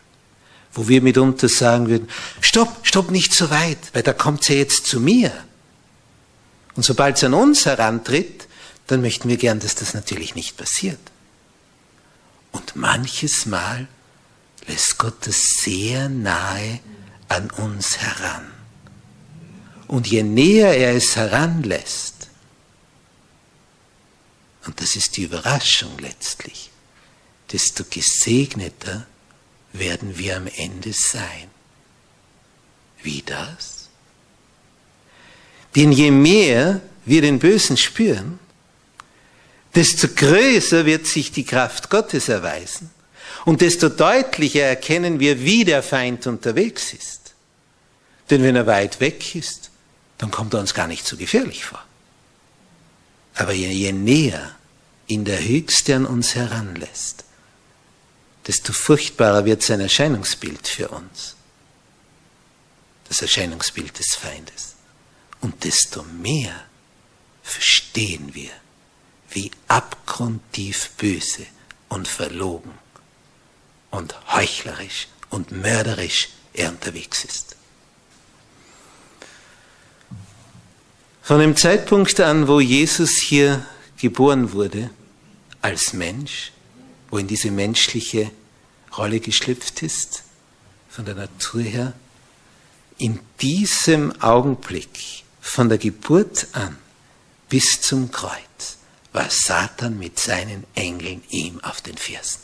Wo 0.71 0.88
wir 0.88 1.02
mitunter 1.02 1.50
sagen 1.50 1.88
würden, 1.88 2.10
stopp, 2.39 2.86
stopp, 2.88 3.12
nicht 3.12 3.34
so 3.34 3.50
weit, 3.50 3.78
weil 3.93 4.04
da 4.04 4.13
kommt 4.13 4.48
ja 4.48 4.56
jetzt 4.56 4.86
zu 4.86 5.00
mir. 5.00 5.32
Und 6.76 6.84
sobald 6.84 7.17
es 7.17 7.24
an 7.24 7.34
uns 7.34 7.65
herantritt, 7.65 8.48
dann 8.88 9.02
möchten 9.02 9.28
wir 9.28 9.38
gern, 9.38 9.60
dass 9.60 9.76
das 9.76 9.93
natürlich 9.93 10.36
nicht 10.36 10.58
passiert. 10.58 11.00
Und 12.52 12.76
manches 12.76 13.45
Mal 13.45 13.88
lässt 14.67 14.98
Gott 14.98 15.28
es 15.28 15.58
sehr 15.62 16.08
nahe 16.10 16.80
an 17.28 17.50
uns 17.52 17.98
heran. 17.98 18.45
Und 19.88 20.08
je 20.08 20.24
näher 20.24 20.76
er 20.78 20.95
es 20.95 21.15
heranlässt, 21.15 22.14
und 24.65 24.82
das 24.82 24.95
ist 24.95 25.17
die 25.17 25.23
Überraschung 25.23 25.97
letztlich, 25.99 26.71
desto 27.51 27.84
gesegneter 27.89 29.06
werden 29.73 30.17
wir 30.17 30.38
am 30.38 30.47
Ende 30.47 30.93
sein. 30.93 31.49
Wie 33.01 33.21
das? 33.21 33.89
Denn 35.75 35.91
je 35.91 36.12
mehr 36.12 36.82
wir 37.06 37.21
den 37.21 37.39
Bösen 37.39 37.78
spüren, 37.78 38.39
desto 39.75 40.08
größer 40.08 40.86
wird 40.86 41.06
sich 41.06 41.32
die 41.32 41.43
Kraft 41.43 41.89
Gottes 41.89 42.30
erweisen 42.30 42.89
und 43.43 43.62
desto 43.62 43.89
deutlicher 43.89 44.63
erkennen 44.63 45.19
wir, 45.19 45.41
wie 45.41 45.65
der 45.65 45.84
Feind 45.84 46.25
unterwegs 46.25 46.93
ist. 46.93 47.36
Denn 48.30 48.41
wenn 48.41 48.56
er 48.56 48.65
weit 48.65 48.99
weg 48.99 49.36
ist, 49.36 49.69
dann 50.17 50.32
kommt 50.32 50.54
er 50.54 50.62
uns 50.62 50.73
gar 50.73 50.88
nicht 50.88 51.06
so 51.06 51.17
gefährlich 51.17 51.65
vor. 51.65 51.85
Aber 53.36 53.54
je, 53.54 53.69
je 53.69 53.91
näher 53.91 54.56
ihn 55.08 55.26
der 55.26 55.43
Höchste 55.43 55.95
an 55.95 56.06
uns 56.06 56.36
heranlässt, 56.36 57.26
desto 58.48 58.74
furchtbarer 58.74 59.45
wird 59.45 59.62
sein 59.62 59.82
Erscheinungsbild 59.82 60.67
für 60.67 60.89
uns. 60.89 61.36
Das 63.08 63.21
Erscheinungsbild 63.21 63.98
des 64.00 64.15
Feindes. 64.15 64.76
Und 65.41 65.63
desto 65.63 66.04
mehr 66.04 66.65
verstehen 67.43 68.34
wir, 68.34 68.52
wie 69.30 69.52
abgrundtief 69.67 70.91
böse 70.91 71.45
und 71.89 72.08
verlogen 72.08 72.71
und 73.91 74.15
heuchlerisch 74.34 75.08
und 75.30 75.52
mörderisch 75.52 76.30
er 76.54 76.69
unterwegs 76.69 77.26
ist. 77.26 77.56
Von 81.26 81.40
dem 81.40 81.56
Zeitpunkt 81.56 82.20
an, 82.20 82.48
wo 82.48 82.60
Jesus 82.60 83.18
hier 83.18 83.66
geboren 83.98 84.52
wurde, 84.52 84.92
als 85.60 85.92
Mensch, 85.94 86.52
wo 87.10 87.18
in 87.18 87.26
diese 87.26 87.50
menschliche 87.50 88.30
Rolle 88.96 89.20
geschlüpft 89.20 89.82
ist, 89.82 90.22
von 90.88 91.04
der 91.04 91.16
Natur 91.16 91.64
her, 91.64 91.94
in 93.00 93.20
diesem 93.42 94.22
Augenblick, 94.22 95.24
von 95.42 95.68
der 95.68 95.80
Geburt 95.80 96.46
an 96.52 96.78
bis 97.50 97.82
zum 97.82 98.12
Kreuz, 98.12 98.78
war 99.12 99.28
Satan 99.32 99.98
mit 99.98 100.20
seinen 100.20 100.64
Engeln 100.76 101.24
ihm 101.30 101.60
auf 101.64 101.82
den 101.82 101.98
Fersen. 101.98 102.42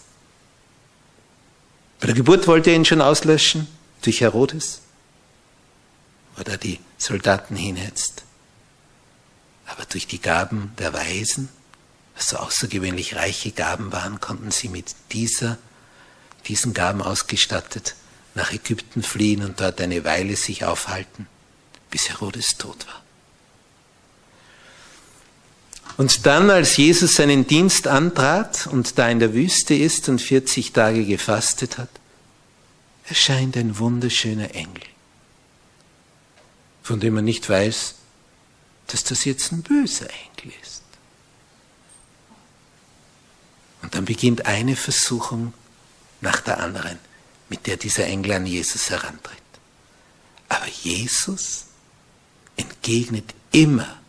Bei 2.00 2.08
der 2.08 2.16
Geburt 2.16 2.48
wollte 2.48 2.72
er 2.72 2.78
ihn 2.78 2.86
schon 2.86 3.02
auslöschen 3.02 3.68
durch 4.02 4.22
Herodes, 4.22 4.82
wo 6.36 6.42
er 6.42 6.58
die 6.58 6.80
Soldaten 6.98 7.56
hinhetzt 7.56 8.24
aber 9.72 9.86
durch 9.86 10.08
die 10.08 10.22
Gaben 10.22 10.74
der 10.80 10.94
Weisen, 10.94 11.50
was 12.16 12.30
so 12.30 12.38
außergewöhnlich 12.38 13.16
reiche 13.16 13.52
Gaben 13.52 13.92
waren, 13.92 14.20
konnten 14.20 14.52
sie 14.52 14.68
mit 14.68 14.96
dieser, 15.12 15.58
diesen 16.48 16.74
Gaben 16.74 17.02
ausgestattet 17.02 17.96
nach 18.36 18.52
Ägypten 18.54 19.04
fliehen 19.04 19.44
und 19.44 19.60
dort 19.60 19.82
eine 19.82 20.04
Weile 20.04 20.36
sich 20.36 20.64
aufhalten, 20.66 21.28
bis 21.90 22.10
Herodes 22.10 22.58
tot 22.58 22.88
war. 22.88 23.02
Und 25.98 26.26
dann, 26.26 26.50
als 26.50 26.78
Jesus 26.78 27.16
seinen 27.16 27.48
Dienst 27.48 27.88
antrat 27.88 28.68
und 28.68 28.98
da 28.98 29.10
in 29.10 29.20
der 29.20 29.34
Wüste 29.34 29.74
ist 29.74 30.08
und 30.10 30.22
40 30.22 30.72
Tage 30.72 31.06
gefastet 31.06 31.78
hat, 31.78 31.90
erscheint 33.08 33.58
ein 33.58 33.78
wunderschöner 33.78 34.56
Engel, 34.56 34.84
von 36.82 37.00
dem 37.02 37.16
man 37.16 37.26
nicht 37.26 37.50
weiß, 37.50 37.96
dass 38.88 39.04
das 39.04 39.26
jetzt 39.26 39.52
ein 39.52 39.62
böser 39.62 40.08
Enkel 40.28 40.54
ist. 40.62 40.84
Und 43.82 43.96
dann 43.96 44.06
beginnt 44.06 44.46
eine 44.46 44.76
Versuchung 44.76 45.54
nach 46.22 46.42
der 46.42 46.60
anderen, 46.60 47.00
mit 47.50 47.68
der 47.68 47.78
dieser 47.78 48.06
Engel 48.06 48.34
an 48.34 48.46
Jesus 48.46 48.90
herantritt. 48.90 49.38
Aber 50.50 50.68
Jesus 50.68 51.66
entgegnet 52.56 53.34
immer 53.52 54.00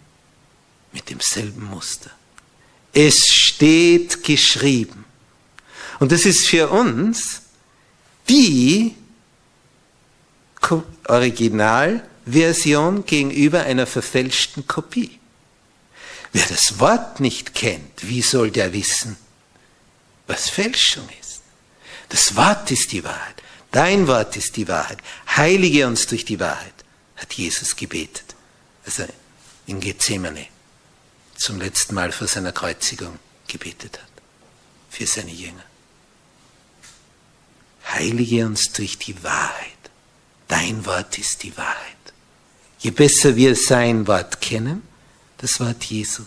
mit 0.93 1.09
demselben 1.09 1.65
Muster. 1.65 2.11
Es 2.93 3.27
steht 3.27 4.23
geschrieben. 4.23 5.05
Und 5.99 6.13
das 6.13 6.27
ist 6.27 6.47
für 6.47 6.69
uns 6.69 7.43
die 8.29 8.95
Original 11.09 12.07
Version 12.25 13.05
gegenüber 13.05 13.63
einer 13.63 13.87
verfälschten 13.87 14.67
Kopie. 14.67 15.19
Wer 16.33 16.47
das 16.47 16.79
Wort 16.79 17.21
nicht 17.21 17.55
kennt, 17.55 18.09
wie 18.09 18.23
soll 18.23 18.51
der 18.51 18.73
wissen, 18.73 19.17
was 20.27 20.49
Fälschung 20.49 21.09
ist? 21.21 21.43
Das 22.09 22.37
Wort 22.37 22.71
ist 22.71 22.93
die 22.93 23.05
Wahrheit. 23.05 23.43
Dein 23.71 24.07
Wort 24.07 24.37
ist 24.37 24.57
die 24.57 24.69
Wahrheit. 24.69 24.99
Heilige 25.35 25.87
uns 25.87 26.07
durch 26.07 26.25
die 26.25 26.39
Wahrheit, 26.41 26.75
hat 27.17 27.33
Jesus 27.33 27.77
gebetet. 27.77 28.35
Also 28.85 29.05
in 29.67 29.81
Gethsemane 29.81 30.47
zum 31.37 31.59
letzten 31.59 31.95
Mal 31.95 32.13
vor 32.13 32.27
seiner 32.27 32.53
Kreuzigung 32.53 33.19
gebetet 33.49 33.99
hat. 33.99 34.11
Für 34.91 35.07
seine 35.07 35.31
Jünger. 35.31 35.65
Heilige 37.89 38.47
uns 38.47 38.73
durch 38.73 38.99
die 38.99 39.23
Wahrheit. 39.23 39.73
Dein 40.49 40.85
Wort 40.87 41.19
ist 41.19 41.43
die 41.43 41.57
Wahrheit. 41.57 41.97
Je 42.83 42.91
besser 42.91 43.37
wir 43.37 43.55
sein 43.55 44.09
Wort 44.09 44.41
kennen, 44.41 44.83
das 45.39 45.61
Wort 45.61 45.85
Jesu, 45.85 46.25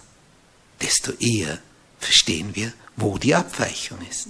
desto 0.82 1.12
eher 1.20 1.60
verstehen 2.00 2.56
wir, 2.56 2.72
wo 2.96 3.18
die 3.18 3.36
Abweichung 3.36 4.00
ist. 4.10 4.30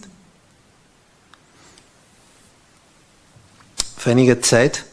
Vor 3.96 4.12
einiger 4.12 4.42
Zeit 4.42 4.86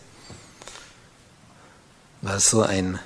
war 2.20 2.38
so 2.38 2.62
ein 2.62 2.98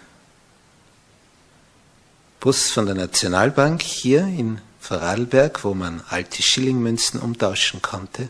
Bus 2.41 2.71
von 2.71 2.87
der 2.87 2.97
Nationalbank 2.97 3.81
hier 3.83 4.21
in 4.21 4.61
Vorarlberg, 4.81 5.63
wo 5.65 5.75
man 5.75 6.03
alte 6.09 6.43
Schillingmünzen 6.43 7.21
umtauschen 7.21 7.81
konnte. 7.81 8.29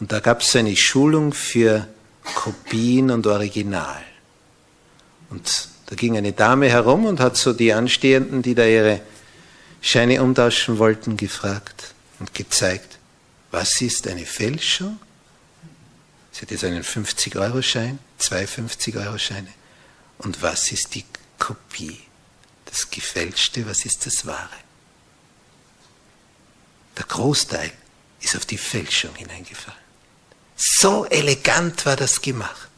Und 0.00 0.12
da 0.12 0.20
gab 0.20 0.42
es 0.42 0.54
eine 0.54 0.76
Schulung 0.76 1.32
für 1.32 1.88
Kopien 2.34 3.10
und 3.10 3.26
Original. 3.26 4.02
Und 5.30 5.68
da 5.86 5.96
ging 5.96 6.16
eine 6.16 6.32
Dame 6.32 6.68
herum 6.68 7.06
und 7.06 7.20
hat 7.20 7.36
so 7.36 7.52
die 7.52 7.72
Anstehenden, 7.72 8.42
die 8.42 8.54
da 8.54 8.64
ihre 8.64 9.00
Scheine 9.80 10.22
umtauschen 10.22 10.78
wollten, 10.78 11.16
gefragt 11.16 11.94
und 12.18 12.34
gezeigt, 12.34 12.98
was 13.50 13.80
ist 13.80 14.06
eine 14.06 14.26
Fälschung? 14.26 14.98
Sie 16.32 16.42
hat 16.42 16.50
jetzt 16.50 16.64
einen 16.64 16.82
50-Euro-Schein, 16.82 17.98
zwei 18.18 18.44
50-Euro-Scheine. 18.44 19.52
Und 20.18 20.42
was 20.42 20.70
ist 20.72 20.94
die 20.94 21.04
Kopie? 21.38 21.98
Das 22.66 22.90
Gefälschte, 22.90 23.66
was 23.66 23.84
ist 23.84 24.04
das 24.04 24.26
Wahre? 24.26 24.48
Der 26.96 27.04
Großteil 27.06 27.72
ist 28.20 28.36
auf 28.36 28.44
die 28.44 28.58
Fälschung 28.58 29.14
hineingefallen. 29.14 29.80
So 30.56 31.06
elegant 31.06 31.86
war 31.86 31.96
das 31.96 32.20
gemacht. 32.20 32.68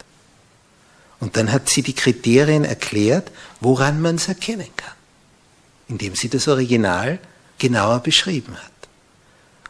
Und 1.21 1.37
dann 1.37 1.53
hat 1.53 1.69
sie 1.69 1.83
die 1.83 1.95
Kriterien 1.95 2.65
erklärt, 2.65 3.31
woran 3.61 4.01
man 4.01 4.17
es 4.17 4.29
erkennen 4.29 4.69
kann, 4.77 4.95
indem 5.89 6.15
sie 6.15 6.29
das 6.29 6.49
Original 6.49 7.19
genauer 7.59 8.01
beschrieben 8.01 8.57
hat. 8.57 8.71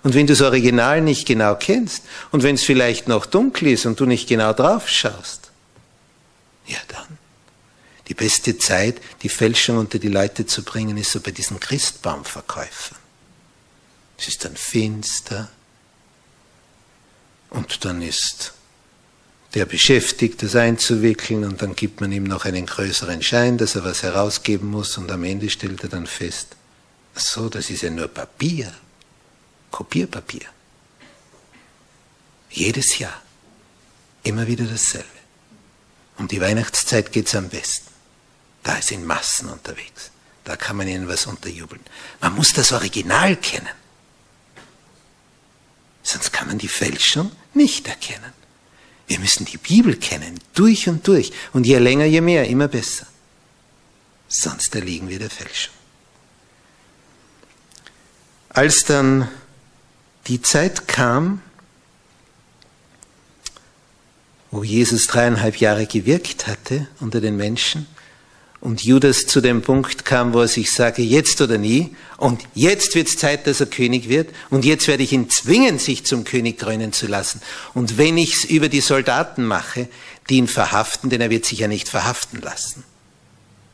Und 0.02 0.14
wenn 0.14 0.26
du 0.26 0.32
das 0.32 0.40
Original 0.40 1.00
nicht 1.02 1.26
genau 1.26 1.56
kennst 1.56 2.04
und 2.30 2.42
wenn 2.42 2.54
es 2.54 2.62
vielleicht 2.62 3.08
noch 3.08 3.26
dunkel 3.26 3.68
ist 3.68 3.84
und 3.84 4.00
du 4.00 4.06
nicht 4.06 4.28
genau 4.28 4.52
drauf 4.52 4.88
schaust, 4.88 5.50
ja 6.66 6.78
dann. 6.88 7.18
Die 8.08 8.14
beste 8.14 8.56
Zeit, 8.58 9.00
die 9.22 9.28
Fälschung 9.28 9.76
unter 9.76 9.98
die 9.98 10.08
Leute 10.08 10.46
zu 10.46 10.64
bringen, 10.64 10.96
ist 10.96 11.12
so 11.12 11.20
bei 11.20 11.30
diesen 11.30 11.60
Christbaumverkäufern. 11.60 12.98
Es 14.16 14.28
ist 14.28 14.44
dann 14.44 14.56
finster, 14.56 15.50
und 17.50 17.84
dann 17.84 18.00
ist 18.00 18.54
der 19.54 19.66
beschäftigt, 19.66 20.42
das 20.42 20.54
einzuwickeln 20.54 21.44
und 21.44 21.60
dann 21.60 21.74
gibt 21.74 22.00
man 22.00 22.12
ihm 22.12 22.24
noch 22.24 22.44
einen 22.44 22.66
größeren 22.66 23.22
Schein, 23.22 23.58
dass 23.58 23.74
er 23.74 23.84
was 23.84 24.02
herausgeben 24.02 24.70
muss 24.70 24.96
und 24.96 25.10
am 25.10 25.24
Ende 25.24 25.50
stellt 25.50 25.82
er 25.82 25.88
dann 25.88 26.06
fest, 26.06 26.56
so, 27.14 27.48
das 27.48 27.70
ist 27.70 27.82
ja 27.82 27.90
nur 27.90 28.08
Papier, 28.08 28.72
Kopierpapier. 29.70 30.46
Jedes 32.50 32.98
Jahr, 32.98 33.20
immer 34.22 34.46
wieder 34.46 34.64
dasselbe. 34.64 35.06
Um 36.16 36.28
die 36.28 36.40
Weihnachtszeit 36.40 37.12
geht 37.12 37.26
es 37.28 37.34
am 37.34 37.48
besten. 37.48 37.88
Da 38.62 38.76
ist 38.76 38.90
in 38.90 39.04
Massen 39.04 39.48
unterwegs. 39.48 40.10
Da 40.44 40.56
kann 40.56 40.76
man 40.76 40.88
ihnen 40.88 41.08
was 41.08 41.26
unterjubeln. 41.26 41.80
Man 42.20 42.34
muss 42.34 42.52
das 42.52 42.72
Original 42.72 43.36
kennen. 43.36 43.68
Sonst 46.02 46.32
kann 46.32 46.48
man 46.48 46.58
die 46.58 46.68
Fälschung 46.68 47.30
nicht 47.54 47.86
erkennen. 47.88 48.32
Wir 49.10 49.18
müssen 49.18 49.44
die 49.44 49.56
Bibel 49.56 49.96
kennen, 49.96 50.38
durch 50.54 50.88
und 50.88 51.04
durch. 51.08 51.32
Und 51.52 51.66
je 51.66 51.78
länger, 51.78 52.04
je 52.04 52.20
mehr, 52.20 52.46
immer 52.46 52.68
besser. 52.68 53.08
Sonst 54.28 54.72
erliegen 54.76 55.08
wir 55.08 55.18
der 55.18 55.30
Fälschung. 55.30 55.74
Als 58.50 58.84
dann 58.84 59.26
die 60.28 60.40
Zeit 60.40 60.86
kam, 60.86 61.42
wo 64.52 64.62
Jesus 64.62 65.08
dreieinhalb 65.08 65.56
Jahre 65.56 65.88
gewirkt 65.88 66.46
hatte 66.46 66.86
unter 67.00 67.20
den 67.20 67.36
Menschen, 67.36 67.88
und 68.60 68.82
Judas 68.82 69.26
zu 69.26 69.40
dem 69.40 69.62
Punkt 69.62 70.04
kam, 70.04 70.34
wo 70.34 70.40
er 70.40 70.48
sich 70.48 70.70
sage, 70.70 71.02
jetzt 71.02 71.40
oder 71.40 71.56
nie, 71.56 71.96
und 72.18 72.42
jetzt 72.54 72.94
wird 72.94 73.08
es 73.08 73.16
Zeit, 73.16 73.46
dass 73.46 73.60
er 73.60 73.66
König 73.66 74.08
wird, 74.08 74.34
und 74.50 74.64
jetzt 74.64 74.86
werde 74.86 75.02
ich 75.02 75.12
ihn 75.12 75.30
zwingen, 75.30 75.78
sich 75.78 76.04
zum 76.04 76.24
König 76.24 76.58
krönen 76.58 76.92
zu 76.92 77.06
lassen. 77.06 77.40
Und 77.72 77.96
wenn 77.96 78.18
ich 78.18 78.34
es 78.34 78.44
über 78.44 78.68
die 78.68 78.82
Soldaten 78.82 79.46
mache, 79.46 79.88
die 80.28 80.36
ihn 80.36 80.48
verhaften, 80.48 81.08
denn 81.08 81.22
er 81.22 81.30
wird 81.30 81.46
sich 81.46 81.60
ja 81.60 81.68
nicht 81.68 81.88
verhaften 81.88 82.40
lassen. 82.40 82.84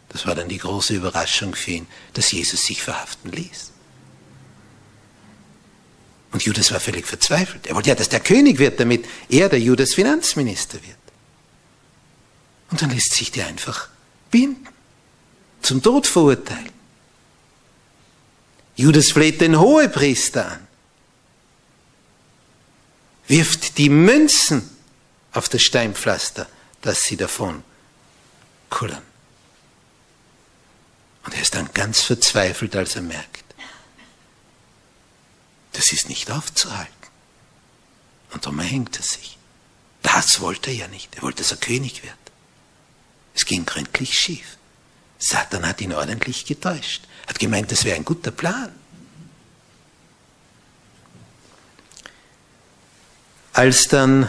Das 0.09 0.25
war 0.25 0.37
dann 0.37 0.49
die 0.49 0.59
große 0.59 0.95
Überraschung 0.95 1.55
für 1.57 1.73
ihn, 1.73 1.87
dass 2.15 2.31
Jesus 2.31 2.65
sich 2.65 2.83
verhaften 2.83 3.33
ließ. 3.33 3.73
Und 6.31 6.45
Judas 6.45 6.71
war 6.71 6.81
völlig 6.81 7.07
verzweifelt. 7.07 7.67
Er 7.67 7.75
wollte 7.75 7.89
ja, 7.89 7.95
dass 7.95 8.09
der 8.09 8.21
König 8.21 8.59
wird, 8.59 8.79
damit 8.79 9.05
er, 9.29 9.49
der 9.49 9.61
Judas, 9.61 9.95
Finanzminister 9.95 10.75
wird. 10.75 10.97
Und 12.71 12.83
dann 12.83 12.91
lässt 12.91 13.15
sich 13.15 13.33
der 13.33 13.47
einfach 13.47 13.89
binden 14.31 14.76
zum 15.63 15.83
Tod 15.83 16.07
verurteilen. 16.07 16.73
Judas 18.77 19.11
fleht 19.11 19.41
den 19.41 19.59
Hohepriester 19.59 20.53
an, 20.53 20.69
wirft 23.27 23.79
die 23.79 23.89
Münzen 23.89 24.71
auf 25.33 25.49
das 25.49 25.63
Steinpflaster, 25.63 26.47
dass 26.83 27.03
sie 27.03 27.17
davon 27.17 27.65
kullern. 28.71 29.03
Und 31.25 31.35
er 31.35 31.43
ist 31.43 31.55
dann 31.55 31.73
ganz 31.75 32.03
verzweifelt, 32.03 32.77
als 32.77 32.95
er 32.95 33.03
merkt, 33.03 33.45
das 35.73 35.93
ist 35.93 36.09
nicht 36.09 36.31
aufzuhalten. 36.31 36.93
Und 38.33 38.45
darum 38.45 38.61
hängt 38.61 38.97
er 38.97 39.03
sich. 39.03 39.37
Das 40.03 40.41
wollte 40.41 40.71
er 40.71 40.77
ja 40.77 40.89
nicht. 40.89 41.15
Er 41.17 41.23
wollte, 41.23 41.39
dass 41.39 41.51
er 41.51 41.57
König 41.57 42.03
wird. 42.03 42.15
Es 43.35 43.45
ging 43.45 43.67
gründlich 43.67 44.19
schief. 44.19 44.57
Satan 45.19 45.67
hat 45.67 45.81
ihn 45.81 45.93
ordentlich 45.93 46.45
getäuscht, 46.45 47.05
hat 47.27 47.39
gemeint, 47.39 47.73
das 47.73 47.85
wäre 47.85 47.97
ein 47.97 48.05
guter 48.05 48.31
Plan. 48.31 48.73
Als 53.53 53.89
dann 53.89 54.29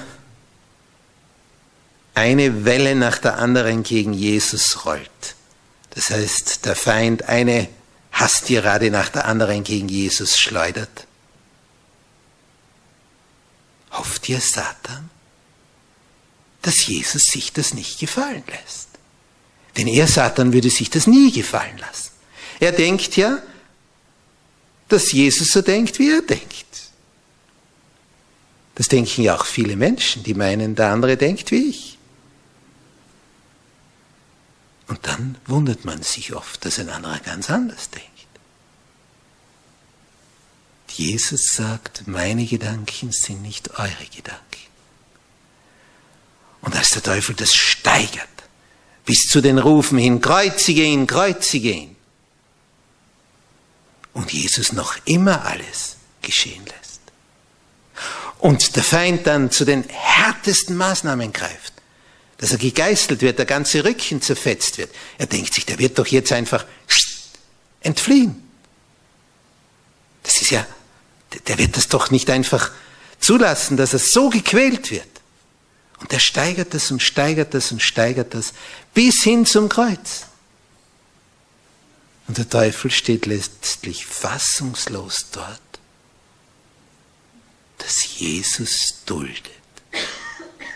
eine 2.15 2.63
Welle 2.65 2.95
nach 2.95 3.17
der 3.17 3.38
anderen 3.38 3.84
gegen 3.84 4.13
Jesus 4.13 4.86
rollt, 4.86 5.36
das 5.91 6.10
heißt, 6.12 6.65
der 6.65 6.76
Feind 6.76 7.23
eine 7.23 7.67
Hasstirade 8.12 8.89
nach 8.89 9.10
der 9.10 9.26
anderen 9.26 9.63
gegen 9.63 9.89
Jesus 9.89 10.38
schleudert, 10.38 11.06
hofft 13.91 14.30
ihr 14.30 14.39
Satan, 14.39 15.10
dass 16.62 16.88
Jesus 16.88 17.23
sich 17.23 17.52
das 17.52 17.73
nicht 17.73 18.00
gefallen 18.00 18.43
lässt? 18.47 18.87
Denn 19.78 19.88
er, 19.88 20.08
Satan, 20.08 20.54
würde 20.54 20.70
sich 20.70 20.90
das 20.90 21.08
nie 21.08 21.32
gefallen 21.32 21.78
lassen. 21.78 22.12
Er 22.60 22.72
denkt 22.72 23.16
ja, 23.16 23.40
dass 24.88 25.12
Jesus 25.12 25.50
so 25.50 25.62
denkt, 25.62 26.00
wie 26.00 26.12
er 26.12 26.22
denkt. 26.22 26.66
Das 28.76 28.88
denken 28.88 29.24
ja 29.24 29.36
auch 29.36 29.46
viele 29.46 29.76
Menschen, 29.76 30.24
die 30.24 30.34
meinen, 30.34 30.76
der 30.76 30.92
andere 30.92 31.18
denkt 31.18 31.52
wie 31.52 31.70
ich. 31.70 31.98
Und 34.88 35.06
dann 35.06 35.38
wundert 35.46 35.84
man 35.84 36.02
sich 36.02 36.34
oft, 36.34 36.63
dass 36.63 36.80
ein 36.80 36.90
anderer 36.90 37.20
ganz 37.20 37.50
anders 37.50 37.90
denkt. 37.90 38.08
Jesus 40.98 41.52
sagt, 41.54 42.08
meine 42.08 42.46
Gedanken 42.46 43.12
sind 43.12 43.42
nicht 43.44 43.78
eure 43.78 44.06
Gedanken. 44.16 44.42
Und 46.62 46.76
als 46.76 46.90
der 46.90 47.04
Teufel 47.04 47.36
das 47.36 47.54
steigert, 47.54 48.28
bis 49.08 49.30
zu 49.30 49.39
den 49.39 49.58
Rufen 49.58 49.98
hin, 49.98 50.20
kreuzige 50.20 50.84
ihn, 50.84 51.08
kreuzige 51.08 51.72
ihn. 51.72 51.96
Und 54.13 54.34
Jesus 54.34 54.74
noch 54.74 54.98
immer 55.06 55.46
alles 55.46 55.96
geschehen 56.22 56.65
lässt. 56.65 57.00
Und 58.39 58.76
der 58.76 58.84
Feind 58.84 59.26
dann 59.26 59.50
zu 59.50 59.63
den 59.63 59.86
härtesten 59.88 60.76
Maßnahmen 60.76 61.32
greift, 61.32 61.74
dass 62.38 62.52
er 62.52 62.58
gegeißelt 62.58 63.22
wird, 63.22 63.39
der 63.39 63.46
ganze 63.46 63.86
Rücken 63.86 64.22
zerfetzt 64.22 64.78
wird. 64.78 64.93
Er 65.17 65.26
denkt 65.26 65.54
sich, 65.54 65.65
der 65.65 65.80
wird 65.80 65.98
doch 65.98 66.08
jetzt 66.08 66.34
einfach 66.34 66.65
entfliehen. 67.80 68.43
Das 70.24 70.41
ist 70.41 70.52
ja, 70.52 70.67
der 71.48 71.58
wird 71.58 71.78
das 71.78 71.88
doch 71.88 72.12
nicht 72.12 72.30
einfach 72.30 72.72
zulassen, 73.22 73.78
dass 73.78 73.93
er 73.93 74.00
so 74.00 74.30
gequält 74.30 74.91
wird. 74.91 75.16
Und 76.00 76.14
er 76.14 76.20
steigert 76.20 76.74
das 76.74 76.92
und 76.92 77.02
steigert 77.02 77.54
das 77.54 77.72
und 77.72 77.82
steigert 77.82 78.34
das 78.34 78.54
bis 78.94 79.24
hin 79.24 79.46
zum 79.46 79.68
Kreuz. 79.70 80.26
Und 82.28 82.38
der 82.38 82.50
Teufel 82.50 82.92
steht 82.92 83.26
letztlich 83.26 84.06
fassungslos 84.06 85.28
dort, 85.32 85.62
dass 87.78 88.20
Jesus 88.20 89.02
duldet 89.06 89.54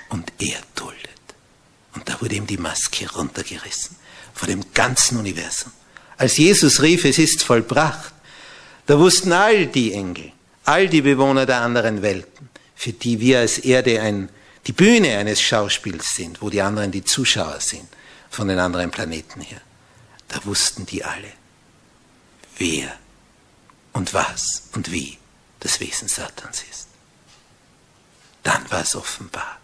und 0.10 0.32
er 0.40 0.60
duldet. 0.76 1.10
Und 1.94 2.08
da 2.08 2.20
wurde 2.22 2.36
ihm 2.36 2.48
die 2.48 2.58
Maske 2.58 3.10
runtergerissen 3.12 3.96
vor 4.34 4.48
dem 4.48 4.74
ganzen 4.74 5.18
Universum. 5.18 5.72
Als 6.18 6.38
Jesus 6.38 6.82
rief, 6.82 7.04
es 7.04 7.18
ist 7.18 7.44
vollbracht, 7.44 8.14
da 8.86 8.98
wussten 8.98 9.34
all 9.34 9.68
die 9.68 9.94
Engel, 9.94 10.32
all 10.64 10.88
die 10.88 11.02
Bewohner 11.02 11.46
der 11.46 11.62
anderen 11.62 12.02
Welten, 12.02 12.50
für 12.76 12.94
die 12.94 13.20
wir 13.20 13.40
als 13.40 13.58
Erde 13.58 14.02
ein 14.02 14.30
die 14.67 14.74
Bühne 14.74 15.17
eines 15.17 15.41
Schauspiels 15.41 16.13
sind, 16.13 16.41
wo 16.41 16.50
die 16.50 16.62
anderen 16.62 16.91
die 16.91 17.04
Zuschauer 17.04 17.60
sind, 17.60 17.88
von 18.30 18.47
den 18.47 18.60
anderen 18.60 18.91
Planeten 18.91 19.41
her, 19.41 19.62
da 20.28 20.43
wussten 20.45 20.86
die 20.86 21.04
alle, 21.04 21.32
wer 22.58 22.97
und 23.93 24.13
was 24.13 24.63
und 24.74 24.91
wie 24.91 25.17
das 25.60 25.80
Wesen 25.80 26.08
Satans 26.08 26.63
ist. 26.69 26.88
Dann 28.43 28.69
war 28.71 28.82
es 28.82 28.95
offenbar. 28.95 29.60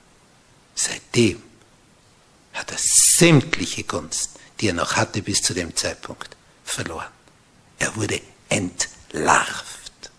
Seitdem 0.76 1.42
hat 2.54 2.72
er 2.72 2.78
sämtliche 2.80 3.84
Gunst, 3.84 4.32
die 4.60 4.68
er 4.68 4.74
noch 4.74 4.96
hatte 4.96 5.22
bis 5.22 5.42
zu 5.42 5.54
dem 5.54 5.76
Zeitpunkt, 5.76 6.36
verloren. 6.64 7.12
Er 7.80 7.96
wurde 7.96 8.22
entlarvt. 8.50 10.12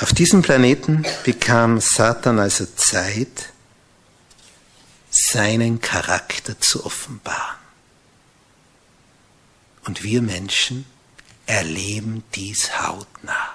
Auf 0.00 0.14
diesem 0.14 0.40
Planeten 0.40 1.04
bekam 1.24 1.78
Satan 1.78 2.38
also 2.38 2.64
Zeit, 2.74 3.52
seinen 5.10 5.82
Charakter 5.82 6.58
zu 6.58 6.86
offenbaren. 6.86 7.58
Und 9.84 10.02
wir 10.02 10.22
Menschen 10.22 10.86
erleben 11.44 12.22
dies 12.34 12.80
hautnah. 12.80 13.54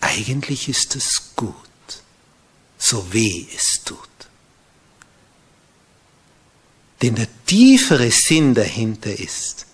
Eigentlich 0.00 0.68
ist 0.68 0.94
es 0.94 1.34
gut, 1.34 1.54
so 2.78 3.12
weh 3.12 3.46
es 3.56 3.82
tut. 3.84 3.98
Denn 7.00 7.16
der 7.16 7.28
tiefere 7.46 8.12
Sinn 8.12 8.54
dahinter 8.54 9.18
ist, 9.18 9.66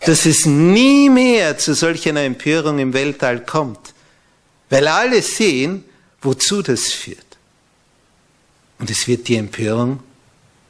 dass 0.00 0.26
es 0.26 0.46
nie 0.46 1.10
mehr 1.10 1.58
zu 1.58 1.74
solch 1.74 2.08
einer 2.08 2.22
Empörung 2.22 2.78
im 2.78 2.92
Weltall 2.92 3.44
kommt, 3.44 3.94
weil 4.70 4.86
alle 4.86 5.22
sehen, 5.22 5.84
wozu 6.20 6.62
das 6.62 6.92
führt. 6.92 7.24
Und 8.78 8.90
es 8.90 9.08
wird 9.08 9.28
die 9.28 9.36
Empörung 9.36 10.02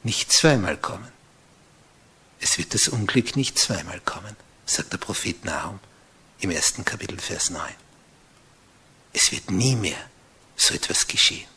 nicht 0.03 0.31
zweimal 0.31 0.77
kommen. 0.77 1.07
Es 2.39 2.57
wird 2.57 2.73
das 2.73 2.87
Unglück 2.87 3.35
nicht 3.35 3.59
zweimal 3.59 3.99
kommen, 4.05 4.35
sagt 4.65 4.93
der 4.93 4.97
Prophet 4.97 5.45
Nahum 5.45 5.79
im 6.39 6.51
ersten 6.51 6.85
Kapitel, 6.85 7.19
Vers 7.19 7.49
9. 7.49 7.61
Es 9.13 9.31
wird 9.31 9.51
nie 9.51 9.75
mehr 9.75 9.97
so 10.55 10.73
etwas 10.73 11.07
geschehen. 11.07 11.47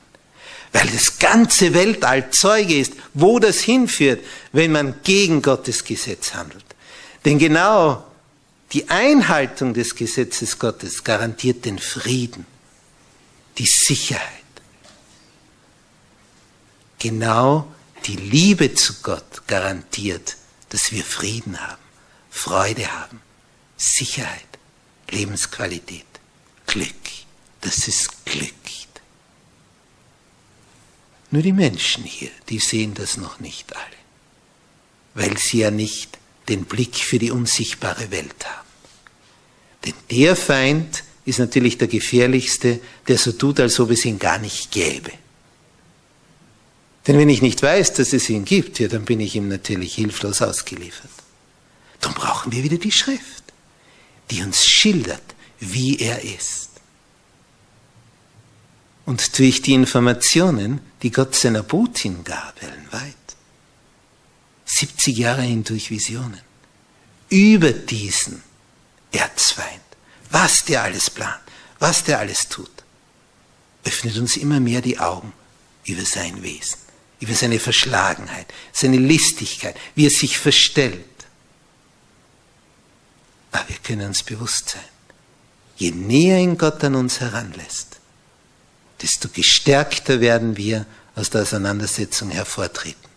Weil 0.72 0.88
das 0.88 1.18
ganze 1.18 1.74
Weltall 1.74 2.30
Zeuge 2.30 2.78
ist, 2.78 2.94
wo 3.14 3.38
das 3.38 3.60
hinführt, 3.60 4.24
wenn 4.52 4.72
man 4.72 5.02
gegen 5.02 5.42
Gottes 5.42 5.84
Gesetz 5.84 6.34
handelt. 6.34 6.64
Denn 7.24 7.38
genau 7.38 8.04
die 8.72 8.88
Einhaltung 8.88 9.74
des 9.74 9.94
Gesetzes 9.94 10.58
Gottes 10.58 11.04
garantiert 11.04 11.64
den 11.64 11.78
Frieden, 11.78 12.46
die 13.58 13.66
Sicherheit. 13.66 14.28
Genau 16.98 17.72
die 18.06 18.16
Liebe 18.16 18.74
zu 18.74 18.94
Gott 19.02 19.46
garantiert, 19.46 20.36
dass 20.70 20.90
wir 20.90 21.04
Frieden 21.04 21.60
haben, 21.60 21.82
Freude 22.30 22.90
haben, 22.92 23.20
Sicherheit, 23.76 24.46
Lebensqualität, 25.10 26.06
Glück. 26.66 26.88
Das 27.60 27.86
ist 27.86 28.24
Glück. 28.24 28.52
Nur 31.32 31.42
die 31.42 31.54
Menschen 31.54 32.04
hier, 32.04 32.30
die 32.50 32.58
sehen 32.58 32.92
das 32.92 33.16
noch 33.16 33.40
nicht 33.40 33.74
alle, 33.74 33.96
weil 35.14 35.38
sie 35.38 35.60
ja 35.60 35.70
nicht 35.70 36.18
den 36.48 36.64
Blick 36.64 36.96
für 36.96 37.18
die 37.18 37.30
unsichtbare 37.30 38.10
Welt 38.10 38.44
haben. 38.44 38.68
Denn 39.84 39.94
der 40.10 40.36
Feind 40.36 41.04
ist 41.24 41.38
natürlich 41.38 41.78
der 41.78 41.88
gefährlichste, 41.88 42.80
der 43.08 43.18
so 43.18 43.32
tut, 43.32 43.60
als 43.60 43.78
ob 43.80 43.90
es 43.90 44.04
ihn 44.04 44.18
gar 44.18 44.38
nicht 44.38 44.70
gäbe. 44.70 45.12
Denn 47.06 47.18
wenn 47.18 47.28
ich 47.28 47.42
nicht 47.42 47.62
weiß, 47.62 47.94
dass 47.94 48.12
es 48.12 48.28
ihn 48.30 48.44
gibt, 48.44 48.78
ja, 48.78 48.88
dann 48.88 49.04
bin 49.04 49.20
ich 49.20 49.34
ihm 49.34 49.48
natürlich 49.48 49.94
hilflos 49.94 50.40
ausgeliefert. 50.40 51.10
Darum 52.00 52.16
brauchen 52.16 52.52
wir 52.52 52.62
wieder 52.62 52.78
die 52.78 52.92
Schrift, 52.92 53.44
die 54.30 54.42
uns 54.42 54.64
schildert, 54.64 55.22
wie 55.58 55.98
er 55.98 56.22
ist. 56.22 56.70
Und 59.04 59.38
durch 59.38 59.62
die 59.62 59.74
Informationen, 59.74 60.80
die 61.02 61.10
Gott 61.10 61.34
seiner 61.34 61.62
Botin 61.62 62.22
gab, 62.22 62.60
wellenweit, 62.62 63.14
70 64.76 65.16
Jahre 65.16 65.42
hindurch 65.42 65.90
Visionen, 65.90 66.40
über 67.28 67.72
diesen 67.72 68.42
Erzfeind, 69.10 69.80
was 70.30 70.64
der 70.64 70.82
alles 70.82 71.10
plant, 71.10 71.42
was 71.78 72.04
der 72.04 72.18
alles 72.18 72.48
tut, 72.48 72.70
öffnet 73.84 74.16
uns 74.18 74.36
immer 74.36 74.60
mehr 74.60 74.80
die 74.80 74.98
Augen 74.98 75.32
über 75.84 76.04
sein 76.04 76.42
Wesen 76.42 76.78
über 77.22 77.34
seine 77.34 77.60
Verschlagenheit, 77.60 78.52
seine 78.72 78.96
Listigkeit, 78.96 79.76
wie 79.94 80.06
er 80.06 80.10
sich 80.10 80.38
verstellt. 80.38 81.04
Aber 83.52 83.68
wir 83.68 83.76
können 83.76 84.08
uns 84.08 84.24
bewusst 84.24 84.70
sein, 84.70 84.82
je 85.76 85.92
näher 85.92 86.38
ihn 86.38 86.58
Gott 86.58 86.82
an 86.82 86.96
uns 86.96 87.20
heranlässt, 87.20 88.00
desto 89.00 89.28
gestärkter 89.28 90.20
werden 90.20 90.56
wir 90.56 90.84
aus 91.14 91.30
der 91.30 91.42
Auseinandersetzung 91.42 92.30
hervortreten. 92.30 93.11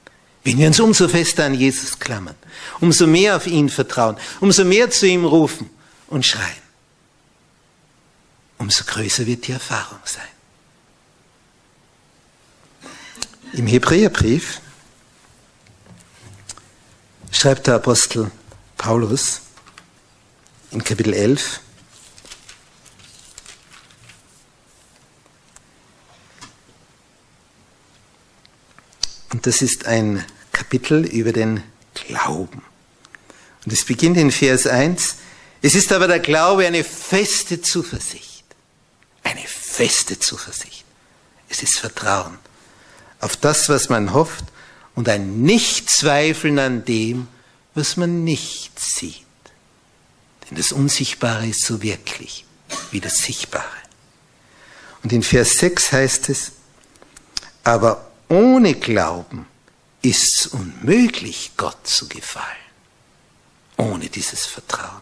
Wenn 0.45 0.59
wir 0.59 0.67
uns 0.67 0.79
umso 0.79 1.07
fester 1.07 1.45
an 1.45 1.55
Jesus 1.55 1.97
klammern, 1.97 2.35
umso 2.79 3.07
mehr 3.07 3.35
auf 3.35 3.47
ihn 3.47 3.67
vertrauen, 3.67 4.15
umso 4.39 4.63
mehr 4.63 4.91
zu 4.91 5.07
ihm 5.07 5.25
rufen 5.25 5.71
und 6.05 6.23
schreien, 6.23 6.63
umso 8.59 8.83
größer 8.83 9.25
wird 9.25 9.47
die 9.47 9.53
Erfahrung 9.53 9.97
sein. 10.05 10.23
Im 13.53 13.65
Hebräerbrief 13.65 14.61
schreibt 17.31 17.65
der 17.65 17.75
Apostel 17.75 18.29
Paulus 18.77 19.41
in 20.69 20.83
Kapitel 20.83 21.13
11, 21.13 21.59
Und 29.31 29.45
das 29.47 29.61
ist 29.61 29.85
ein 29.85 30.23
Kapitel 30.65 31.05
über 31.05 31.31
den 31.31 31.61
Glauben. 31.93 32.63
Und 33.65 33.71
es 33.71 33.85
beginnt 33.85 34.17
in 34.17 34.31
Vers 34.31 34.65
1. 34.65 35.17
Es 35.61 35.75
ist 35.75 35.91
aber 35.91 36.07
der 36.07 36.19
Glaube 36.19 36.65
eine 36.65 36.83
feste 36.83 37.61
Zuversicht. 37.61 38.43
Eine 39.23 39.45
feste 39.45 40.17
Zuversicht. 40.17 40.83
Es 41.49 41.61
ist 41.61 41.77
Vertrauen 41.77 42.39
auf 43.19 43.37
das, 43.37 43.69
was 43.69 43.89
man 43.89 44.11
hofft 44.11 44.45
und 44.95 45.07
ein 45.07 45.43
Nichtzweifeln 45.43 46.57
an 46.57 46.83
dem, 46.83 47.27
was 47.75 47.95
man 47.95 48.23
nicht 48.23 48.79
sieht. 48.79 49.21
Denn 50.49 50.57
das 50.57 50.71
Unsichtbare 50.71 51.47
ist 51.47 51.63
so 51.63 51.83
wirklich 51.83 52.43
wie 52.89 53.01
das 53.01 53.19
Sichtbare. 53.19 53.65
Und 55.03 55.13
in 55.13 55.21
Vers 55.21 55.59
6 55.59 55.91
heißt 55.91 56.29
es, 56.29 56.53
aber 57.63 58.11
ohne 58.29 58.73
Glauben 58.73 59.45
ist 60.05 60.41
es 60.41 60.47
unmöglich, 60.47 61.51
Gott 61.57 61.87
zu 61.87 62.07
gefallen. 62.07 62.45
Ohne 63.77 64.09
dieses 64.09 64.45
Vertrauen. 64.45 65.01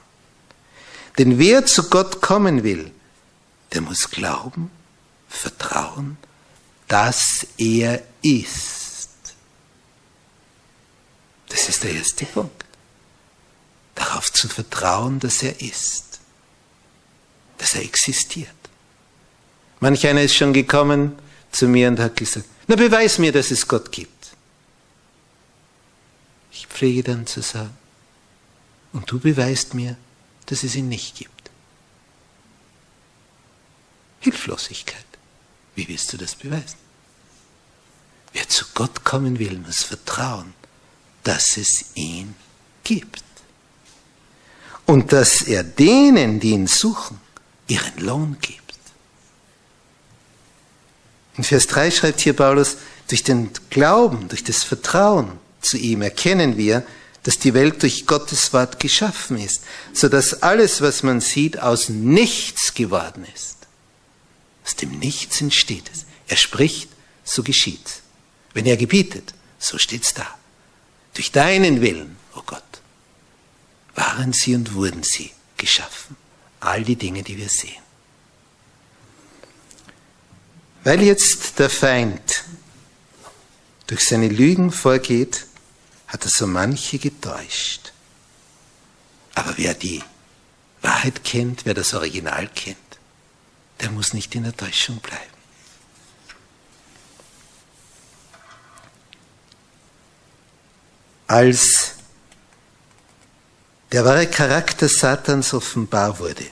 Denn 1.17 1.37
wer 1.37 1.65
zu 1.65 1.89
Gott 1.89 2.21
kommen 2.21 2.63
will, 2.63 2.91
der 3.71 3.81
muss 3.81 4.09
glauben, 4.09 4.71
vertrauen 5.27 6.17
dass 6.93 7.47
er 7.57 8.03
ist. 8.21 9.09
Das 11.49 11.67
ist 11.69 11.83
der 11.83 11.91
erste 11.91 12.25
Punkt. 12.25 12.63
Darauf 13.95 14.31
zu 14.31 14.47
vertrauen, 14.47 15.19
dass 15.19 15.41
er 15.41 15.59
ist. 15.59 16.19
Dass 17.57 17.73
er 17.73 17.81
existiert. 17.81 18.49
Manch 19.79 20.05
einer 20.05 20.21
ist 20.21 20.35
schon 20.35 20.53
gekommen 20.53 21.17
zu 21.51 21.67
mir 21.67 21.87
und 21.87 21.99
hat 21.99 22.15
gesagt, 22.15 22.45
na 22.67 22.75
beweis 22.75 23.17
mir, 23.17 23.31
dass 23.31 23.49
es 23.49 23.67
Gott 23.67 23.91
gibt. 23.91 24.12
Ich 26.53 26.67
pflege 26.67 27.03
dann 27.03 27.27
zu 27.27 27.41
sagen, 27.41 27.75
und 28.93 29.09
du 29.09 29.19
beweist 29.19 29.73
mir, 29.73 29.97
dass 30.45 30.63
es 30.63 30.75
ihn 30.75 30.87
nicht 30.87 31.15
gibt. 31.17 31.49
Hilflosigkeit. 34.19 35.03
Wie 35.75 35.87
willst 35.87 36.13
du 36.13 36.17
das 36.17 36.35
beweisen? 36.35 36.77
Wer 38.31 38.47
zu 38.47 38.65
Gott 38.75 39.03
kommen 39.03 39.39
will, 39.39 39.57
muss 39.57 39.83
vertrauen, 39.83 40.53
dass 41.23 41.57
es 41.57 41.85
ihn 41.95 42.35
gibt. 42.83 43.23
Und 44.85 45.11
dass 45.11 45.41
er 45.41 45.63
denen, 45.63 46.39
die 46.39 46.51
ihn 46.51 46.67
suchen, 46.67 47.19
ihren 47.67 47.97
Lohn 47.97 48.37
gibt. 48.41 48.61
In 51.35 51.43
Vers 51.43 51.65
3 51.67 51.89
schreibt 51.89 52.21
hier 52.21 52.35
Paulus, 52.35 52.77
durch 53.07 53.23
den 53.23 53.51
Glauben, 53.69 54.29
durch 54.29 54.43
das 54.43 54.63
Vertrauen 54.63 55.39
zu 55.65 55.77
ihm 55.77 56.01
erkennen 56.01 56.57
wir, 56.57 56.85
dass 57.23 57.39
die 57.39 57.53
Welt 57.53 57.81
durch 57.81 58.05
Gottes 58.05 58.51
Wort 58.53 58.79
geschaffen 58.79 59.37
ist, 59.37 59.63
so 59.93 60.09
dass 60.09 60.43
alles, 60.43 60.81
was 60.81 61.03
man 61.03 61.21
sieht, 61.21 61.59
aus 61.59 61.89
nichts 61.89 62.73
geworden 62.73 63.25
ist. 63.33 63.57
Aus 64.65 64.75
dem 64.75 64.99
Nichts 64.99 65.41
entsteht 65.41 65.89
es. 65.93 66.05
Er 66.27 66.37
spricht, 66.37 66.89
so 67.23 67.43
geschieht. 67.43 68.01
Wenn 68.53 68.65
er 68.65 68.77
gebietet, 68.77 69.33
so 69.59 69.77
steht's 69.77 70.13
da. 70.13 70.27
Durch 71.13 71.31
deinen 71.31 71.81
Willen, 71.81 72.17
o 72.33 72.39
oh 72.39 72.43
Gott, 72.45 72.63
waren 73.95 74.33
sie 74.33 74.55
und 74.55 74.73
wurden 74.73 75.03
sie 75.03 75.31
geschaffen. 75.57 76.15
All 76.59 76.83
die 76.83 76.95
Dinge, 76.95 77.23
die 77.23 77.37
wir 77.37 77.49
sehen. 77.49 77.81
Weil 80.83 81.01
jetzt 81.01 81.59
der 81.59 81.69
Feind 81.69 82.43
durch 83.87 84.05
seine 84.05 84.27
Lügen 84.27 84.71
vorgeht, 84.71 85.45
hat 86.13 86.23
er 86.23 86.29
so 86.29 86.45
manche 86.45 86.99
getäuscht. 86.99 87.91
Aber 89.33 89.57
wer 89.57 89.73
die 89.73 90.03
Wahrheit 90.83 91.23
kennt, 91.23 91.65
wer 91.65 91.73
das 91.73 91.95
Original 91.95 92.47
kennt, 92.49 92.77
der 93.79 93.89
muss 93.89 94.13
nicht 94.13 94.35
in 94.35 94.43
der 94.43 94.55
Täuschung 94.55 94.99
bleiben. 94.99 95.23
Als 101.25 101.95
der 103.91 104.05
wahre 104.05 104.27
Charakter 104.27 104.87
Satans 104.87 105.53
offenbar 105.53 106.19
wurde, 106.19 106.45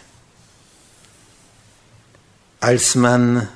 als 2.59 2.95
man 2.95 3.47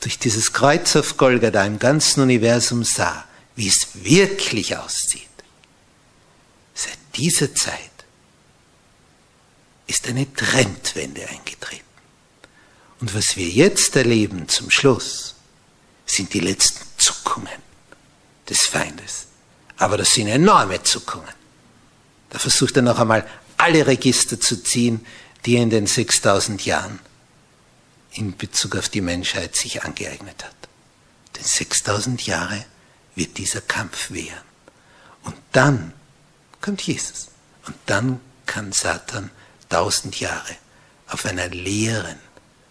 durch 0.00 0.18
dieses 0.18 0.52
Kreuz 0.52 0.96
auf 0.96 1.16
Golgatha 1.16 1.64
im 1.64 1.78
ganzen 1.78 2.22
Universum 2.22 2.82
sah, 2.82 3.24
wie 3.54 3.68
es 3.68 3.88
wirklich 3.94 4.76
aussieht, 4.76 5.27
seit 7.18 7.24
dieser 7.24 7.54
Zeit 7.54 7.90
ist 9.86 10.06
eine 10.06 10.32
Trendwende 10.32 11.26
eingetreten. 11.28 11.84
Und 13.00 13.14
was 13.14 13.36
wir 13.36 13.48
jetzt 13.48 13.96
erleben 13.96 14.48
zum 14.48 14.70
Schluss, 14.70 15.34
sind 16.06 16.32
die 16.34 16.40
letzten 16.40 16.84
Zuckungen 16.96 17.62
des 18.48 18.66
Feindes. 18.66 19.26
Aber 19.76 19.96
das 19.96 20.12
sind 20.12 20.28
enorme 20.28 20.82
Zuckungen. 20.82 21.34
Da 22.30 22.38
versucht 22.38 22.76
er 22.76 22.82
noch 22.82 22.98
einmal 22.98 23.26
alle 23.56 23.86
Register 23.86 24.40
zu 24.40 24.62
ziehen, 24.62 25.04
die 25.44 25.56
er 25.56 25.62
in 25.62 25.70
den 25.70 25.86
6000 25.86 26.64
Jahren 26.64 26.98
in 28.12 28.36
Bezug 28.36 28.76
auf 28.76 28.88
die 28.88 29.00
Menschheit 29.00 29.54
sich 29.54 29.84
angeeignet 29.84 30.44
hat. 30.44 30.56
Denn 31.36 31.44
6000 31.44 32.26
Jahre 32.26 32.64
wird 33.14 33.38
dieser 33.38 33.60
Kampf 33.60 34.10
währen. 34.10 34.42
Und 35.22 35.36
dann 35.52 35.92
kommt 36.60 36.82
Jesus. 36.82 37.28
Und 37.66 37.76
dann 37.86 38.20
kann 38.46 38.72
Satan 38.72 39.30
tausend 39.68 40.18
Jahre 40.20 40.56
auf 41.06 41.24
einer 41.24 41.48
leeren, 41.48 42.18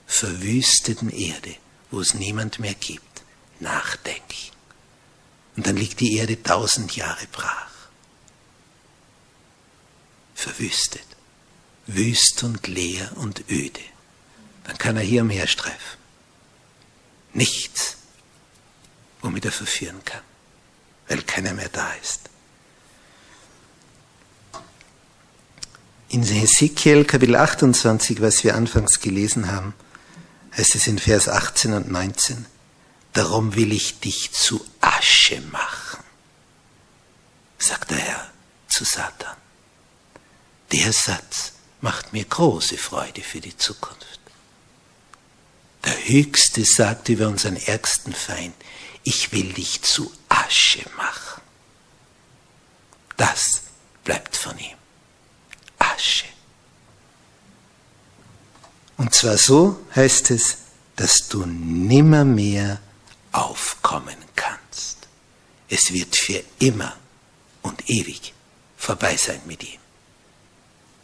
verwüsteten 0.06 1.10
Erde, 1.10 1.56
wo 1.92 2.00
es 2.00 2.14
niemand 2.14 2.60
mehr 2.60 2.74
gibt, 2.74 3.24
nachdenken. 3.60 4.52
Und 5.56 5.66
dann 5.66 5.76
liegt 5.76 6.00
die 6.00 6.16
Erde 6.16 6.42
tausend 6.42 6.96
Jahre 6.96 7.26
brach. 7.32 7.72
Verwüstet. 10.36 11.06
Wüst 11.88 12.44
und 12.44 12.68
leer 12.68 13.12
und 13.16 13.50
öde. 13.50 13.82
Dann 14.66 14.78
kann 14.78 14.98
er 14.98 15.04
hier 15.04 15.22
umherstreifen. 15.22 15.98
Nichts, 17.34 17.98
womit 19.22 19.46
er 19.46 19.52
verführen 19.52 20.04
kann, 20.04 20.22
weil 21.08 21.22
keiner 21.24 21.54
mehr 21.54 21.70
da 21.70 21.92
ist. 21.94 22.30
In 26.10 26.24
Hesekiel 26.24 27.04
Kapitel 27.04 27.36
28, 27.36 28.22
was 28.22 28.44
wir 28.46 28.56
anfangs 28.56 29.02
gelesen 29.02 29.52
haben, 29.52 29.74
heißt 30.56 30.76
es 30.76 30.88
in 30.88 31.00
Vers 31.00 31.28
18 31.28 31.74
und 31.74 31.92
19, 31.92 32.46
darum 33.12 33.56
will 33.56 33.74
ich 33.74 34.00
dich 34.00 34.32
zu 34.32 34.66
Asche 34.80 35.42
machen, 35.52 36.02
sagt 37.58 37.92
der 37.92 37.98
Herr 37.98 38.32
zu 38.70 38.86
Satan. 38.86 39.36
Der 40.72 40.94
Satz 40.94 41.52
macht 41.82 42.14
mir 42.14 42.24
große 42.24 42.78
Freude 42.78 43.22
für 43.22 43.42
die 43.42 43.58
Zukunft. 43.58 44.22
Der 45.84 46.08
Höchste 46.08 46.64
sagt 46.64 47.10
über 47.10 47.28
unseren 47.28 47.58
ärgsten 47.58 48.14
Feind, 48.14 48.56
ich 49.04 49.34
will 49.34 49.52
dich 49.52 49.82
zu 49.82 50.10
Asche 50.30 50.86
machen. 50.96 51.42
Das 53.18 53.64
bleibt 54.06 54.38
von 54.38 54.58
ihm. 54.58 54.77
Asche. 55.80 56.26
Und 58.98 59.14
zwar 59.14 59.38
so 59.38 59.80
heißt 59.96 60.32
es, 60.32 60.58
dass 60.96 61.28
du 61.28 61.46
nimmermehr 61.46 62.80
aufkommen 63.32 64.18
kannst. 64.36 65.08
Es 65.70 65.94
wird 65.94 66.16
für 66.16 66.44
immer 66.60 66.96
und 67.62 67.90
ewig 67.90 68.34
vorbei 68.78 69.16
sein 69.18 69.42
mit 69.46 69.64
ihm. 69.64 69.80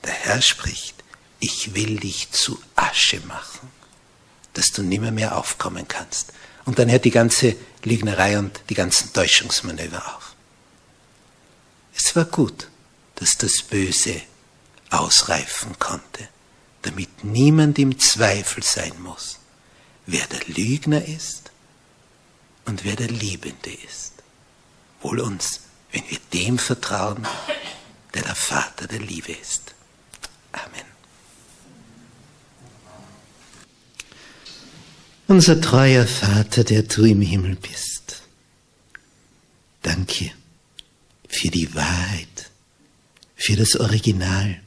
Der 0.04 0.14
Herr 0.14 0.42
spricht, 0.42 1.04
ich 1.40 1.76
will 1.76 2.00
dich 2.00 2.32
zu 2.32 2.62
Asche 2.76 3.20
machen, 3.22 3.70
dass 4.54 4.72
du 4.72 4.82
nimmermehr 4.82 5.38
aufkommen 5.38 5.88
kannst. 5.88 6.34
Und 6.66 6.80
dann 6.80 6.90
hört 6.90 7.06
die 7.06 7.12
ganze 7.12 7.56
Lügnerei 7.84 8.40
und 8.40 8.62
die 8.70 8.74
ganzen 8.74 9.12
Täuschungsmanöver 9.12 10.16
auf. 10.16 10.36
Es 11.96 12.16
war 12.16 12.26
gut, 12.26 12.70
dass 13.16 13.38
das 13.38 13.62
Böse 13.62 14.22
ausreifen 14.94 15.78
konnte 15.80 16.28
damit 16.84 17.24
niemand 17.24 17.80
im 17.80 17.98
Zweifel 17.98 18.62
sein 18.62 18.94
muss, 19.02 19.40
wer 20.06 20.26
der 20.28 20.42
Lügner 20.48 21.04
ist 21.04 21.52
und 22.66 22.84
wer 22.84 22.96
der 22.96 23.08
Liebende 23.08 23.72
ist. 23.88 24.14
Wohl 25.02 25.20
uns, 25.20 25.62
wenn 25.92 26.04
wir 26.10 26.20
dem 26.34 26.60
vertrauen, 26.60 27.26
der 28.14 28.22
der 28.22 28.36
Vater 28.36 28.88
der 28.88 29.00
Liebe 29.00 29.32
ist. 29.32 29.74
Amen. 30.52 30.86
Unser 35.28 35.60
treuer 35.60 36.06
Vater, 36.06 36.64
der 36.64 36.84
du 36.84 37.06
im 37.06 37.22
Himmel 37.22 37.56
bist, 37.56 38.24
danke 39.82 40.32
für 41.30 41.50
die 41.50 41.74
Wahrheit, 41.74 42.52
für 43.36 43.56
das 43.56 43.76
Original, 43.78 44.63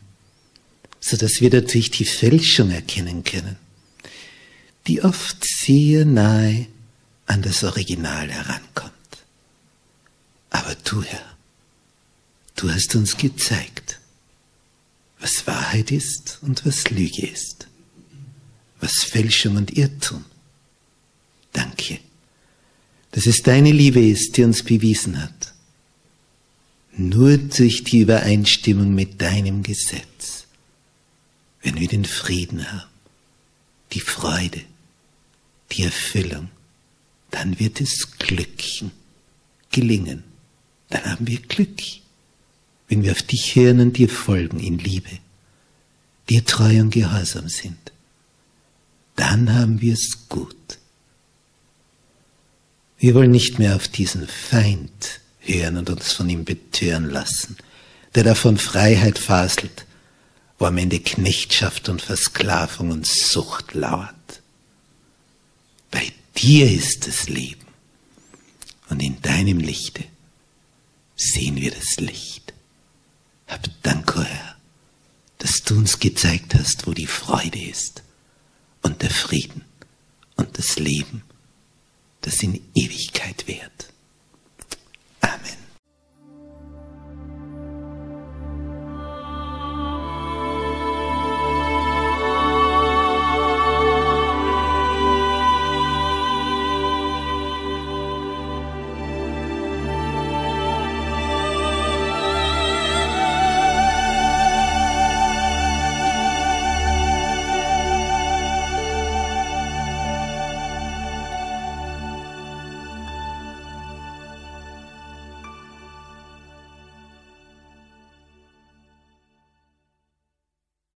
so 1.01 1.17
dass 1.17 1.41
wir 1.41 1.51
dadurch 1.51 1.91
die 1.91 2.05
Fälschung 2.05 2.71
erkennen 2.71 3.25
können, 3.25 3.57
die 4.87 5.03
oft 5.03 5.45
sehr 5.45 6.05
nahe 6.05 6.67
an 7.27 7.43
das 7.43 7.65
Original 7.65 8.31
herankommt. 8.31 8.93
Aber 10.51 10.75
du, 10.85 11.03
Herr, 11.03 11.37
du 12.55 12.71
hast 12.71 12.95
uns 12.95 13.17
gezeigt, 13.17 13.99
was 15.19 15.47
Wahrheit 15.47 15.91
ist 15.91 16.39
und 16.43 16.65
was 16.65 16.91
Lüge 16.91 17.27
ist, 17.27 17.67
was 18.81 19.03
Fälschung 19.03 19.57
und 19.57 19.77
Irrtum. 19.77 20.25
Danke, 21.53 21.99
dass 23.13 23.27
es 23.27 23.43
deine 23.43 23.73
Liebe 23.73 24.01
ist, 24.01 24.37
die 24.37 24.45
uns 24.45 24.63
bewiesen 24.63 25.23
hat. 25.23 25.55
Nur 26.97 27.37
durch 27.39 27.85
die 27.85 28.01
Übereinstimmung 28.01 28.95
mit 28.95 29.21
deinem 29.21 29.63
Gesetz 29.63 30.46
wenn 31.67 31.81
wir 31.81 31.89
den 31.89 32.05
Frieden 32.05 32.71
haben, 32.71 32.89
die 33.93 33.99
Freude, 33.99 34.63
die 35.73 35.83
Erfüllung, 35.83 36.49
dann 37.33 37.59
wird 37.59 37.81
es 37.81 38.19
Glückchen 38.19 38.93
gelingen. 39.73 40.23
Dann 40.91 41.05
haben 41.05 41.27
wir 41.27 41.41
Glück, 41.41 41.81
wenn 42.87 43.03
wir 43.03 43.11
auf 43.11 43.23
dich 43.23 43.57
hören 43.57 43.81
und 43.81 43.97
dir 43.97 44.09
folgen 44.09 44.61
in 44.61 44.79
Liebe, 44.79 45.11
dir 46.29 46.45
treu 46.45 46.81
und 46.81 46.91
gehorsam 46.91 47.49
sind. 47.49 47.91
Dann 49.17 49.53
haben 49.53 49.81
wir 49.81 49.95
es 49.95 50.29
gut. 50.29 50.79
Wir 52.97 53.17
wollen 53.17 53.33
nicht 53.33 53.59
mehr 53.59 53.75
auf 53.75 53.89
diesen 53.89 54.29
Feind 54.29 55.19
hören 55.41 55.79
und 55.79 55.91
uns 55.91 56.13
von 56.13 56.31
ihm 56.31 56.45
betören 56.45 57.11
lassen, 57.11 57.57
der 58.15 58.23
davon 58.23 58.57
Freiheit 58.57 59.19
faselt 59.19 59.86
wo 60.59 60.65
am 60.67 60.79
Ende 60.79 61.01
Knechtschaft 61.01 61.89
und 61.89 62.03
Versklavung 62.03 62.91
und 62.91 63.07
Sucht 63.07 63.75
lauert. 63.75 64.43
Bei 65.91 66.13
dir 66.37 66.71
ist 66.71 67.07
das 67.07 67.29
Leben 67.29 67.67
und 68.89 69.03
in 69.03 69.21
deinem 69.21 69.59
Lichte 69.59 70.05
sehen 71.17 71.57
wir 71.57 71.71
das 71.71 71.97
Licht. 71.97 72.55
Hab 73.47 73.69
Dank, 73.83 74.17
o 74.17 74.23
Herr, 74.23 74.57
dass 75.39 75.63
du 75.63 75.77
uns 75.77 75.99
gezeigt 75.99 76.55
hast, 76.55 76.87
wo 76.87 76.93
die 76.93 77.07
Freude 77.07 77.63
ist 77.63 78.03
und 78.83 79.03
der 79.03 79.11
Frieden 79.11 79.65
und 80.37 80.59
das 80.59 80.79
Leben, 80.79 81.23
das 82.23 82.43
in 82.43 82.61
Ewigkeit 82.75 83.47
währt. 83.47 83.93